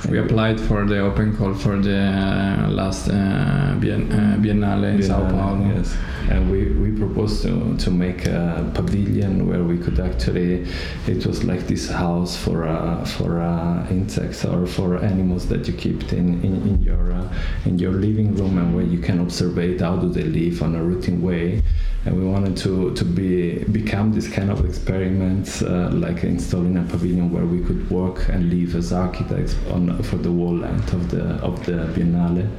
We 0.09 0.17
applied 0.17 0.59
for 0.59 0.85
the 0.85 0.99
open 0.99 1.37
call 1.37 1.53
for 1.53 1.77
the 1.77 1.99
uh, 1.99 2.69
last 2.69 3.07
uh, 3.07 3.75
Bien- 3.79 4.11
uh, 4.11 4.37
Biennale 4.39 4.95
in 4.95 5.03
Sao 5.03 5.29
Paulo. 5.29 5.63
Yes, 5.75 5.95
and 6.29 6.49
we, 6.49 6.71
we 6.71 6.97
proposed 6.97 7.43
to, 7.43 7.77
to 7.77 7.91
make 7.91 8.25
a 8.25 8.69
pavilion 8.73 9.47
where 9.47 9.63
we 9.63 9.77
could 9.77 9.99
actually, 9.99 10.67
it 11.07 11.25
was 11.25 11.43
like 11.43 11.67
this 11.67 11.89
house 11.89 12.35
for 12.35 12.67
uh, 12.67 13.05
for 13.05 13.41
uh, 13.41 13.87
insects 13.89 14.43
or 14.43 14.65
for 14.65 14.97
animals 14.97 15.47
that 15.49 15.67
you 15.67 15.73
keep 15.73 16.11
in, 16.13 16.43
in, 16.43 16.55
in 16.67 16.81
your 16.81 17.13
uh, 17.13 17.33
in 17.65 17.77
your 17.77 17.91
living 17.91 18.35
room 18.35 18.57
and 18.57 18.75
where 18.75 18.85
you 18.85 18.99
can 18.99 19.19
observe 19.19 19.51
how 19.79 19.95
do 19.97 20.09
they 20.09 20.23
live 20.23 20.63
on 20.63 20.75
a 20.75 20.83
routine 20.83 21.21
way. 21.21 21.61
And 22.05 22.17
we 22.17 22.25
wanted 22.25 22.57
to, 22.57 22.93
to 22.95 23.05
be 23.05 23.63
become 23.65 24.11
this 24.11 24.27
kind 24.27 24.49
of 24.49 24.65
experiments, 24.65 25.61
uh, 25.61 25.89
like 25.93 26.23
installing 26.23 26.77
a 26.77 26.83
pavilion 26.83 27.31
where 27.31 27.45
we 27.45 27.61
could 27.63 27.89
work 27.91 28.27
and 28.29 28.49
live 28.49 28.75
as 28.75 28.91
architects 28.91 29.55
on 29.69 30.01
for 30.03 30.17
the 30.17 30.29
whole 30.29 30.55
length 30.57 30.93
of 30.93 31.11
the 31.11 31.23
of 31.43 31.63
the 31.65 31.73
Biennale 31.93 32.49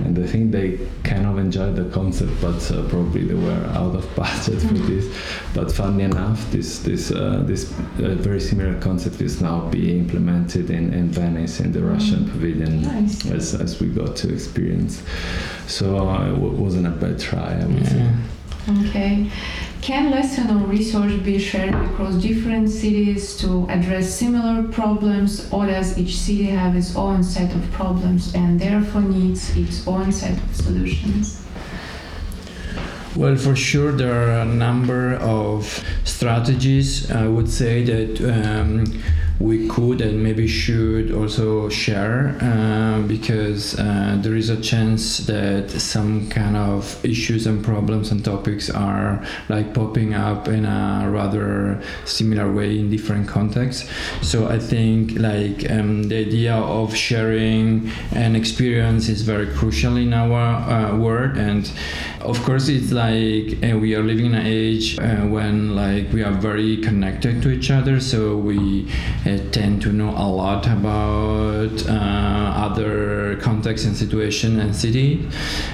and 0.00 0.18
I 0.18 0.26
think 0.26 0.52
they 0.52 0.78
kind 1.04 1.26
of 1.26 1.38
enjoyed 1.38 1.76
the 1.76 1.88
concept, 1.90 2.32
but 2.40 2.70
uh, 2.70 2.86
probably 2.88 3.24
they 3.24 3.34
were 3.34 3.64
out 3.74 3.94
of 3.94 4.14
budget 4.16 4.60
for 4.60 4.74
this. 4.74 5.06
But 5.54 5.72
funny 5.72 6.04
enough, 6.04 6.50
this 6.50 6.80
this 6.80 7.10
uh, 7.10 7.42
this 7.46 7.72
uh, 7.98 8.14
very 8.18 8.40
similar 8.40 8.78
concept 8.80 9.20
is 9.22 9.40
now 9.40 9.68
being 9.70 10.00
implemented 10.00 10.70
in, 10.70 10.92
in 10.92 11.08
Venice 11.08 11.60
in 11.60 11.72
the 11.72 11.82
Russian 11.82 12.28
pavilion, 12.28 12.82
Nice. 12.82 13.30
as, 13.30 13.54
as 13.54 13.80
we 13.80 13.88
got 13.88 14.16
to 14.16 14.32
experience. 14.32 15.02
So 15.66 16.08
uh, 16.08 16.26
it 16.26 16.34
w- 16.34 16.52
wasn't 16.54 16.86
a 16.86 16.90
bad 16.90 17.18
try, 17.18 17.58
I 17.60 17.64
would 17.66 17.86
say. 17.86 18.12
Okay. 18.68 19.30
Can 19.80 20.10
lesson 20.10 20.50
or 20.50 20.66
research 20.66 21.22
be 21.22 21.38
shared 21.38 21.74
across 21.74 22.14
different 22.16 22.68
cities 22.68 23.36
to 23.36 23.66
address 23.68 24.12
similar 24.12 24.66
problems, 24.72 25.48
or 25.52 25.66
does 25.66 25.96
each 25.96 26.16
city 26.16 26.46
have 26.46 26.74
its 26.74 26.96
own 26.96 27.22
set 27.22 27.54
of 27.54 27.70
problems 27.70 28.34
and 28.34 28.60
therefore 28.60 29.02
needs 29.02 29.56
its 29.56 29.86
own 29.86 30.10
set 30.10 30.36
of 30.36 30.56
solutions? 30.56 31.46
Well, 33.14 33.36
for 33.36 33.54
sure, 33.54 33.92
there 33.92 34.12
are 34.12 34.40
a 34.40 34.44
number 34.44 35.14
of 35.14 35.84
strategies. 36.04 37.10
I 37.10 37.28
would 37.28 37.48
say 37.48 37.84
that 37.84 38.20
um, 38.20 38.84
we 39.38 39.68
could 39.68 40.00
and 40.00 40.22
maybe 40.22 40.46
should 40.46 41.12
also 41.12 41.68
share 41.68 42.36
uh, 42.40 43.02
because 43.02 43.78
uh, 43.78 44.18
there 44.22 44.34
is 44.34 44.48
a 44.48 44.60
chance 44.60 45.18
that 45.26 45.70
some 45.70 46.28
kind 46.30 46.56
of 46.56 47.04
issues 47.04 47.46
and 47.46 47.62
problems 47.62 48.10
and 48.10 48.24
topics 48.24 48.70
are 48.70 49.22
like 49.48 49.74
popping 49.74 50.14
up 50.14 50.48
in 50.48 50.64
a 50.64 51.08
rather 51.10 51.82
similar 52.04 52.50
way 52.50 52.78
in 52.78 52.88
different 52.90 53.28
contexts. 53.28 53.90
So 54.22 54.48
I 54.48 54.58
think 54.58 55.18
like 55.18 55.70
um, 55.70 56.04
the 56.04 56.16
idea 56.16 56.54
of 56.54 56.94
sharing 56.96 57.90
an 58.12 58.36
experience 58.36 59.08
is 59.08 59.22
very 59.22 59.46
crucial 59.54 59.96
in 59.96 60.14
our 60.14 60.34
uh, 60.34 60.96
world 60.96 61.36
and 61.36 61.70
of 62.20 62.42
course 62.42 62.68
it's 62.68 62.90
like 62.90 63.62
uh, 63.62 63.78
we 63.78 63.94
are 63.94 64.02
living 64.02 64.26
in 64.26 64.34
an 64.34 64.46
age 64.46 64.98
uh, 64.98 65.16
when 65.26 65.76
like 65.76 66.12
we 66.12 66.22
are 66.22 66.32
very 66.32 66.76
connected 66.78 67.42
to 67.42 67.50
each 67.50 67.70
other 67.70 68.00
so 68.00 68.36
we 68.36 68.90
tend 69.52 69.82
to 69.82 69.92
know 69.92 70.10
a 70.10 70.28
lot 70.28 70.66
about 70.66 71.86
uh, 71.88 72.52
other 72.66 73.36
contexts 73.36 73.86
and 73.86 73.96
situation 73.96 74.60
and 74.60 74.74
city 74.74 75.28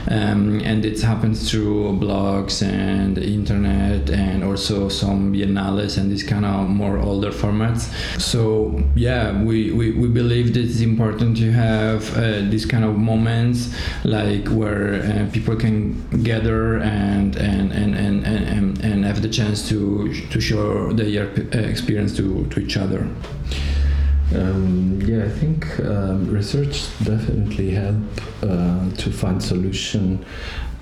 um, 0.09 0.61
and 0.61 0.85
it 0.85 1.01
happens 1.01 1.51
through 1.51 1.99
blogs 1.99 2.63
and 2.67 3.19
internet 3.19 4.11
and 4.11 4.43
also 4.43 4.89
some 4.89 5.33
biennales 5.33 5.99
and 5.99 6.11
this 6.11 6.23
kind 6.23 6.45
of 6.45 6.69
more 6.69 6.99
older 6.99 7.31
formats. 7.31 7.83
So 8.21 8.83
yeah 8.95 9.43
we, 9.43 9.73
we, 9.73 9.93
we 9.93 10.09
believe 10.09 10.55
that 10.55 10.65
it's 10.65 10.81
important 10.81 11.37
to 11.39 11.53
have 11.53 12.17
uh, 12.17 12.41
these 12.51 12.67
kind 12.67 12.85
of 12.85 12.97
moments 12.97 13.75
like 14.05 14.47
where 14.49 14.95
uh, 15.03 15.31
people 15.33 15.57
can 15.57 16.01
gather 16.23 16.79
and 16.79 17.37
and, 17.37 17.73
and, 17.73 17.95
and, 17.95 18.27
and 18.27 18.85
and 18.85 19.05
have 19.05 19.23
the 19.23 19.29
chance 19.29 19.69
to 19.69 20.13
to 20.31 20.41
show 20.41 20.93
their 20.93 21.29
uh, 21.29 21.59
experience 21.59 22.17
to, 22.17 22.47
to 22.47 22.61
each 22.61 22.77
other 22.77 23.09
Um, 24.35 25.01
yeah, 25.03 25.25
I 25.25 25.29
think 25.29 25.79
um, 25.81 26.31
research 26.31 26.87
definitely 27.05 27.73
help 27.73 27.97
uh, 28.43 28.91
to 28.91 29.11
find 29.13 29.43
solution 29.43 30.25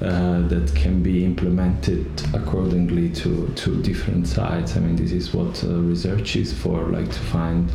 uh, 0.00 0.40
that 0.48 0.72
can 0.74 1.02
be 1.02 1.24
implemented 1.24 2.06
accordingly 2.32 3.10
to, 3.10 3.48
to 3.48 3.82
different 3.82 4.28
sites. 4.28 4.76
I 4.76 4.80
mean, 4.80 4.94
this 4.94 5.10
is 5.10 5.34
what 5.34 5.64
uh, 5.64 5.80
research 5.80 6.36
is 6.36 6.52
for, 6.52 6.86
like 6.90 7.10
to 7.10 7.18
find 7.18 7.70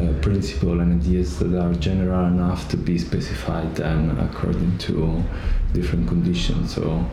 uh, 0.00 0.12
principle 0.20 0.80
and 0.80 1.00
ideas 1.00 1.38
that 1.38 1.56
are 1.56 1.72
general 1.74 2.26
enough 2.26 2.68
to 2.70 2.76
be 2.76 2.98
specified 2.98 3.78
and 3.78 4.18
according 4.18 4.78
to 4.78 5.22
different 5.72 6.08
conditions. 6.08 6.74
So. 6.74 7.06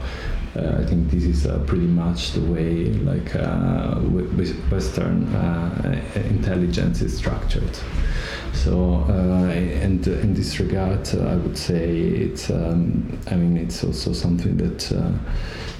Uh, 0.55 0.79
I 0.79 0.85
think 0.85 1.11
this 1.11 1.25
is 1.25 1.45
uh, 1.45 1.59
pretty 1.67 1.85
much 1.85 2.31
the 2.31 2.41
way 2.41 2.85
like 2.85 3.35
uh, 3.35 3.95
Western 4.71 5.23
intelligence 6.15 7.01
is 7.01 7.15
structured. 7.15 7.77
So, 8.53 9.05
and 9.05 10.05
in 10.07 10.33
this 10.33 10.59
regard, 10.59 11.07
I 11.15 11.35
would 11.35 11.57
say 11.57 11.99
it's. 11.99 12.49
Um, 12.49 13.19
I 13.29 13.35
mean, 13.35 13.57
it's 13.57 13.83
also 13.83 14.11
something 14.11 14.57
that 14.57 14.91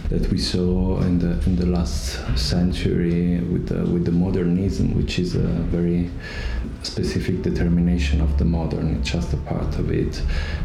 that 0.09 0.27
we 0.31 0.37
saw 0.39 0.99
in 1.01 1.19
the 1.19 1.31
in 1.45 1.55
the 1.55 1.65
last 1.67 2.17
century 2.37 3.39
with 3.41 3.67
the, 3.67 3.79
with 3.91 4.05
the 4.05 4.11
modernism, 4.11 4.95
which 4.95 5.19
is 5.19 5.35
a 5.35 5.47
very 5.69 6.09
specific 6.81 7.41
determination 7.43 8.21
of 8.21 8.37
the 8.37 8.45
modern. 8.45 8.95
It's 8.95 9.11
just 9.11 9.33
a 9.33 9.37
part 9.37 9.77
of 9.77 9.91
it, 9.91 10.21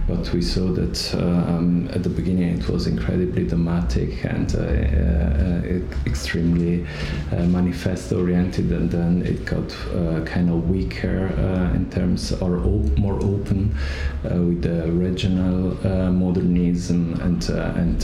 but 0.07 0.33
we 0.33 0.41
saw 0.41 0.69
that 0.73 1.15
um, 1.15 1.89
at 1.93 2.03
the 2.03 2.09
beginning 2.09 2.59
it 2.59 2.69
was 2.69 2.87
incredibly 2.87 3.45
dramatic 3.47 4.25
and 4.25 4.55
uh, 4.55 4.61
uh, 4.61 6.07
extremely 6.07 6.87
uh, 7.33 7.43
manifest 7.45 8.13
oriented, 8.13 8.71
and 8.73 8.91
then 8.91 9.23
it 9.27 9.45
got 9.45 9.71
uh, 9.95 10.25
kind 10.25 10.49
of 10.49 10.71
weaker 10.71 11.29
uh, 11.37 11.75
in 11.75 11.91
terms 11.91 12.33
or 12.41 12.59
op- 12.61 12.97
more 12.97 13.17
open 13.23 13.77
uh, 14.25 14.37
with 14.37 14.63
the 14.63 14.91
regional 14.93 15.75
modernism, 16.13 17.21
and 17.21 17.49
and 17.51 18.01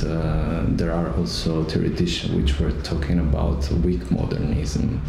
there 0.79 0.93
are 0.93 1.15
also 1.17 1.30
theoreticians 1.31 2.35
which 2.35 2.59
were 2.59 2.73
talking 2.83 3.19
about 3.21 3.71
weak 3.85 4.11
modernism. 4.11 5.01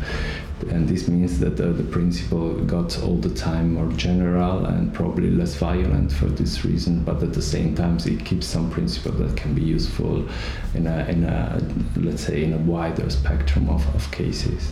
And 0.69 0.87
this 0.87 1.07
means 1.07 1.39
that 1.39 1.59
uh, 1.59 1.71
the 1.71 1.83
principle 1.83 2.53
got 2.65 3.01
all 3.01 3.17
the 3.17 3.33
time 3.33 3.73
more 3.73 3.91
general 3.93 4.65
and 4.65 4.93
probably 4.93 5.31
less 5.31 5.55
violent 5.55 6.11
for 6.11 6.27
this 6.27 6.63
reason 6.63 7.03
but 7.03 7.23
at 7.23 7.33
the 7.33 7.41
same 7.41 7.73
time 7.75 7.97
it 8.05 8.23
keeps 8.23 8.45
some 8.45 8.69
principle 8.69 9.11
that 9.13 9.35
can 9.35 9.55
be 9.55 9.61
useful 9.61 10.27
in 10.75 10.85
a, 10.85 11.05
in 11.05 11.23
a 11.23 11.59
let's 11.97 12.25
say 12.25 12.43
in 12.43 12.53
a 12.53 12.57
wider 12.57 13.09
spectrum 13.09 13.69
of, 13.69 13.83
of 13.95 14.11
cases 14.11 14.71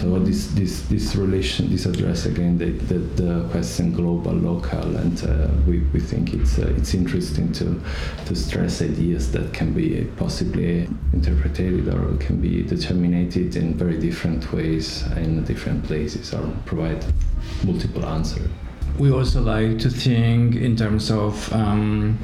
So 0.00 0.18
this 0.18 0.46
this 0.52 0.80
this 0.88 1.14
relation, 1.14 1.68
this 1.68 1.84
address 1.84 2.24
again 2.24 2.56
the, 2.56 2.70
the, 2.70 2.98
the 3.22 3.48
question 3.50 3.92
global, 3.92 4.32
local, 4.32 4.96
and 4.96 5.22
uh, 5.24 5.48
we, 5.66 5.80
we 5.92 6.00
think 6.00 6.32
it's 6.32 6.58
uh, 6.58 6.72
it's 6.74 6.94
interesting 6.94 7.52
to 7.52 7.78
to 8.24 8.34
stress 8.34 8.80
ideas 8.80 9.30
that 9.32 9.52
can 9.52 9.74
be 9.74 10.06
possibly 10.16 10.88
interpreted 11.12 11.86
or 11.88 12.16
can 12.16 12.40
be 12.40 12.62
determined 12.62 13.36
in 13.36 13.74
very 13.74 13.98
different 13.98 14.50
ways 14.54 15.04
in 15.18 15.44
different 15.44 15.84
places 15.84 16.32
or 16.32 16.50
provide 16.64 17.04
multiple 17.62 18.06
answers. 18.06 18.48
We 18.98 19.12
also 19.12 19.42
like 19.42 19.78
to 19.80 19.90
think 19.90 20.56
in 20.56 20.76
terms 20.76 21.10
of. 21.10 21.52
Um, 21.52 22.18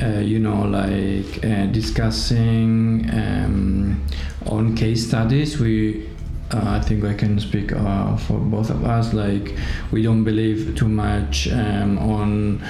uh, 0.00 0.20
you 0.20 0.38
know, 0.38 0.62
like 0.62 1.44
uh, 1.44 1.66
discussing 1.72 3.10
um, 3.12 4.00
on 4.46 4.76
case 4.76 5.08
studies. 5.08 5.58
We 5.58 6.08
uh, 6.50 6.62
I 6.64 6.80
think 6.80 7.04
I 7.04 7.14
can 7.14 7.38
speak 7.38 7.72
uh, 7.72 8.16
for 8.16 8.38
both 8.38 8.70
of 8.70 8.84
us. 8.84 9.12
Like, 9.12 9.54
we 9.90 10.02
don't 10.02 10.24
believe 10.24 10.74
too 10.76 10.88
much 10.88 11.48
um, 11.48 11.98
on 11.98 12.62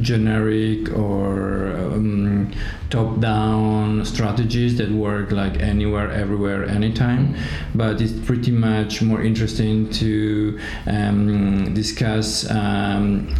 generic 0.00 0.96
or 0.96 1.76
um, 1.76 2.52
top-down 2.90 4.04
strategies 4.04 4.78
that 4.78 4.90
work 4.90 5.32
like 5.32 5.58
anywhere, 5.60 6.10
everywhere, 6.10 6.64
anytime. 6.66 7.34
But 7.74 8.00
it's 8.00 8.12
pretty 8.12 8.52
much 8.52 9.02
more 9.02 9.22
interesting 9.22 9.90
to 9.90 10.58
um, 10.86 11.74
discuss 11.74 12.48
um, 12.50 13.34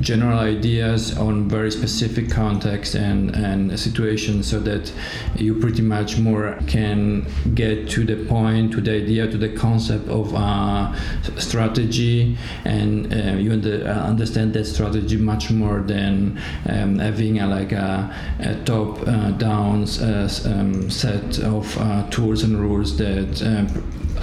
general 0.00 0.38
ideas 0.38 1.16
on 1.18 1.48
very 1.48 1.70
specific 1.70 2.30
context 2.30 2.94
and, 2.94 3.34
and 3.34 3.78
situations 3.78 4.46
so 4.46 4.60
that 4.60 4.92
you 5.36 5.54
pretty 5.54 5.82
much 5.82 6.18
more 6.18 6.58
can 6.66 7.26
get 7.54 7.88
to 7.88 8.04
the 8.04 8.16
point 8.26 8.72
to 8.72 8.80
the 8.80 8.92
idea 8.92 9.26
to 9.26 9.36
the 9.36 9.48
concept 9.48 10.06
of 10.08 10.34
uh, 10.34 10.94
strategy 11.38 12.36
and 12.64 13.12
uh, 13.12 13.32
you 13.38 13.52
uh, 13.52 13.88
understand 13.90 14.52
that 14.52 14.64
strategy 14.64 15.16
much 15.16 15.50
more 15.50 15.80
than 15.80 16.40
um, 16.68 16.98
having 16.98 17.40
a, 17.40 17.46
like 17.46 17.72
a, 17.72 18.14
a 18.40 18.54
top 18.64 19.00
uh, 19.06 19.30
down 19.32 19.82
uh, 20.00 20.28
um, 20.46 20.88
set 20.90 21.38
of 21.40 21.76
uh, 21.78 22.08
tools 22.10 22.42
and 22.42 22.60
rules 22.60 22.96
that 22.96 23.42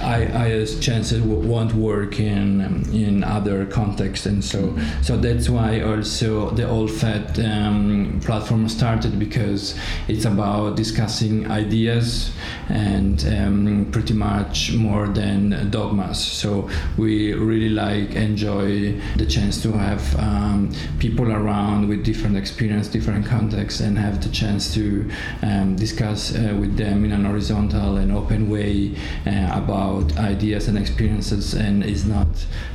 I, 0.00 0.24
I 0.24 0.50
as 0.50 0.78
chances 0.80 1.20
won't 1.22 1.74
work 1.74 2.20
in 2.20 2.60
in 2.92 3.24
other 3.24 3.66
contexts 3.66 4.26
and 4.26 4.44
so 4.44 4.76
so 5.02 5.16
that's 5.16 5.48
why 5.48 5.80
also 5.80 6.50
the 6.50 6.68
old 6.68 6.90
fat 6.90 7.38
um, 7.38 8.20
platform 8.24 8.68
started 8.68 9.18
because 9.18 9.78
it's 10.08 10.24
about 10.24 10.76
discussing 10.76 11.50
ideas 11.50 12.32
and 12.68 13.24
um, 13.26 13.88
pretty 13.92 14.14
much 14.14 14.72
more 14.72 15.06
than 15.08 15.70
dogmas. 15.70 16.18
So 16.18 16.68
we 16.96 17.32
really 17.32 17.68
like 17.68 18.10
enjoy 18.14 19.00
the 19.16 19.26
chance 19.26 19.62
to 19.62 19.72
have 19.72 20.18
um, 20.18 20.72
people 20.98 21.30
around 21.30 21.88
with 21.88 22.04
different 22.04 22.36
experience 22.36 22.88
different 22.88 23.26
contexts 23.26 23.80
and 23.80 23.98
have 23.98 24.22
the 24.22 24.28
chance 24.30 24.74
to 24.74 25.08
um, 25.42 25.76
discuss 25.76 26.34
uh, 26.34 26.56
with 26.60 26.76
them 26.76 27.04
in 27.04 27.12
an 27.12 27.24
horizontal 27.24 27.96
and 27.96 28.12
open 28.12 28.50
way 28.50 28.94
uh, 29.26 29.60
about 29.62 29.85
about 29.86 30.16
ideas 30.18 30.68
and 30.68 30.78
experiences 30.78 31.54
and 31.54 31.84
is 31.84 32.06
not 32.06 32.26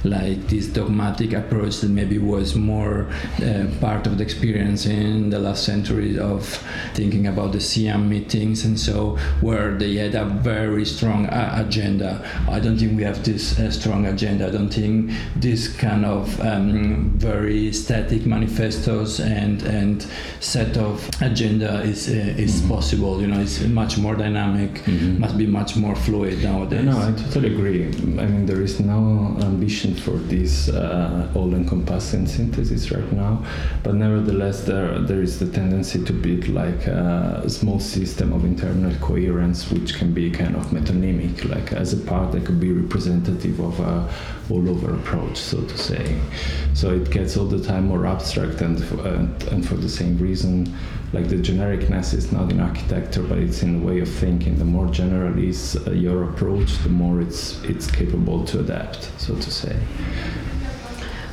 like 0.04 0.48
this 0.48 0.68
dogmatic 0.68 1.34
approach 1.34 1.78
that 1.82 1.90
maybe 1.90 2.18
was 2.18 2.56
more 2.56 3.08
uh, 3.44 3.66
part 3.80 4.08
of 4.08 4.18
the 4.18 4.24
experience 4.24 4.86
in 4.86 5.30
the 5.30 5.40
last 5.40 5.64
century 5.64 6.18
of 6.18 6.46
thinking 6.94 7.28
about 7.28 7.52
the 7.52 7.58
CIAM 7.58 8.08
meetings 8.08 8.66
and 8.66 8.80
so 8.80 9.18
where 9.42 9.76
they 9.78 9.96
had 9.96 10.16
a 10.16 10.26
very 10.26 10.86
strong 10.86 11.26
uh, 11.28 11.64
agenda. 11.66 12.22
I 12.50 12.60
don't 12.60 12.78
think 12.78 12.98
we 12.98 13.04
have 13.04 13.24
this 13.24 13.60
uh, 13.60 13.72
strong 13.72 14.06
agenda. 14.06 14.48
I 14.48 14.52
don't 14.52 14.70
think 14.70 15.12
this 15.36 15.68
kind 15.68 16.06
of 16.06 16.40
um, 16.42 17.12
very 17.18 17.72
static 17.74 18.26
manifestos 18.26 19.20
and 19.20 19.62
and 19.64 20.06
set 20.40 20.78
of 20.78 21.10
agenda 21.22 21.82
is 21.82 22.10
uh, 22.10 22.14
is 22.38 22.62
mm-hmm. 22.62 22.76
possible. 22.76 23.22
You 23.22 23.28
know, 23.28 23.40
it's 23.40 23.62
much 23.62 23.98
more 23.98 24.16
dynamic, 24.16 24.72
mm-hmm. 24.86 25.20
must 25.20 25.38
be 25.38 25.46
much 25.46 25.76
more 25.76 25.96
fluid 25.96 26.44
nowadays. 26.44 26.86
No, 26.86 27.01
I 27.02 27.12
totally 27.14 27.54
agree. 27.56 27.86
I 27.86 28.26
mean, 28.28 28.46
there 28.46 28.62
is 28.62 28.80
no 28.80 29.36
ambition 29.42 29.96
for 29.96 30.12
this 30.12 30.70
uh, 30.70 31.28
all-encompassing 31.34 32.28
synthesis 32.28 32.92
right 32.92 33.12
now, 33.12 33.44
but 33.82 33.96
nevertheless, 33.96 34.64
there 34.66 35.00
there 35.00 35.22
is 35.22 35.40
the 35.40 35.48
tendency 35.48 36.04
to 36.04 36.14
build 36.14 36.48
like 36.48 36.86
a 36.86 37.50
small 37.50 37.80
system 37.80 38.34
of 38.34 38.46
internal 38.46 38.94
coherence, 39.00 39.72
which 39.72 39.96
can 39.96 40.14
be 40.14 40.30
kind 40.30 40.56
of 40.56 40.68
metonymic, 40.68 41.50
like 41.50 41.74
as 41.74 41.94
a 41.94 41.98
part 41.98 42.32
that 42.34 42.46
could 42.46 42.60
be 42.60 42.72
representative 42.72 43.60
of 43.60 43.80
a 43.80 44.08
all-over 44.52 44.94
approach, 44.94 45.38
so 45.38 45.62
to 45.62 45.78
say. 45.78 46.20
So 46.74 46.94
it 46.94 47.10
gets 47.10 47.36
all 47.36 47.46
the 47.48 47.64
time 47.64 47.88
more 47.88 48.06
abstract, 48.06 48.62
and 48.62 48.80
and, 49.06 49.44
and 49.52 49.68
for 49.68 49.76
the 49.76 49.90
same 49.90 50.18
reason 50.20 50.72
like 51.14 51.28
the 51.28 51.36
genericness 51.36 52.14
is 52.14 52.32
not 52.32 52.52
in 52.52 52.60
architecture 52.60 53.24
but 53.24 53.38
it's 53.38 53.64
in 53.64 53.80
the 53.80 53.86
way 53.86 54.00
of 54.00 54.10
thinking. 54.10 54.58
The 54.58 54.66
more 54.66 54.88
general 54.88 55.38
is 55.38 55.76
uh, 55.88 55.92
your 55.92 56.30
approach 56.30 56.78
the 56.84 56.90
more 56.90 57.22
it's 57.22 57.62
it's 57.64 57.90
capable 57.90 58.46
to 58.46 58.60
adapt 58.60 59.12
so 59.20 59.36
to 59.36 59.52
say. 59.52 59.76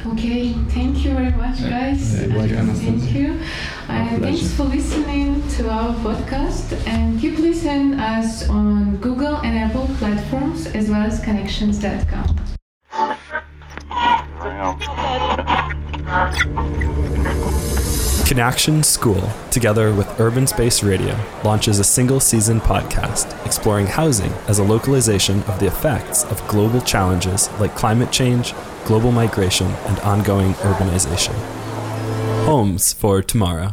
Okay 0.06 0.52
thank 0.76 1.04
you 1.04 1.12
very 1.12 1.32
much 1.32 1.60
guys. 1.60 2.20
Yeah, 2.20 2.64
thank 2.74 3.14
you. 3.14 3.40
And 3.88 4.22
thanks 4.22 4.52
for 4.54 4.64
listening 4.64 5.46
to 5.56 5.70
our 5.70 5.94
podcast. 5.96 6.86
And 6.86 7.20
keep 7.20 7.38
listening 7.38 7.94
us 7.94 8.48
on 8.48 8.96
google 8.96 9.36
and 9.38 9.58
apple 9.58 9.88
platforms 9.98 10.66
as 10.66 10.88
well 10.90 11.02
as 11.02 11.20
connections.com 11.20 12.38
Connection 18.28 18.82
School, 18.82 19.26
together 19.50 19.94
with 19.94 20.20
Urban 20.20 20.46
Space 20.46 20.82
Radio, 20.82 21.18
launches 21.44 21.78
a 21.78 21.82
single 21.82 22.20
season 22.20 22.60
podcast 22.60 23.24
exploring 23.46 23.86
housing 23.86 24.30
as 24.48 24.58
a 24.58 24.62
localization 24.62 25.42
of 25.44 25.58
the 25.58 25.66
effects 25.66 26.24
of 26.24 26.46
global 26.46 26.82
challenges 26.82 27.48
like 27.58 27.74
climate 27.74 28.12
change, 28.12 28.52
global 28.84 29.12
migration, 29.12 29.68
and 29.86 29.98
ongoing 30.00 30.52
urbanization. 30.56 31.32
Homes 32.44 32.92
for 32.92 33.22
tomorrow. 33.22 33.66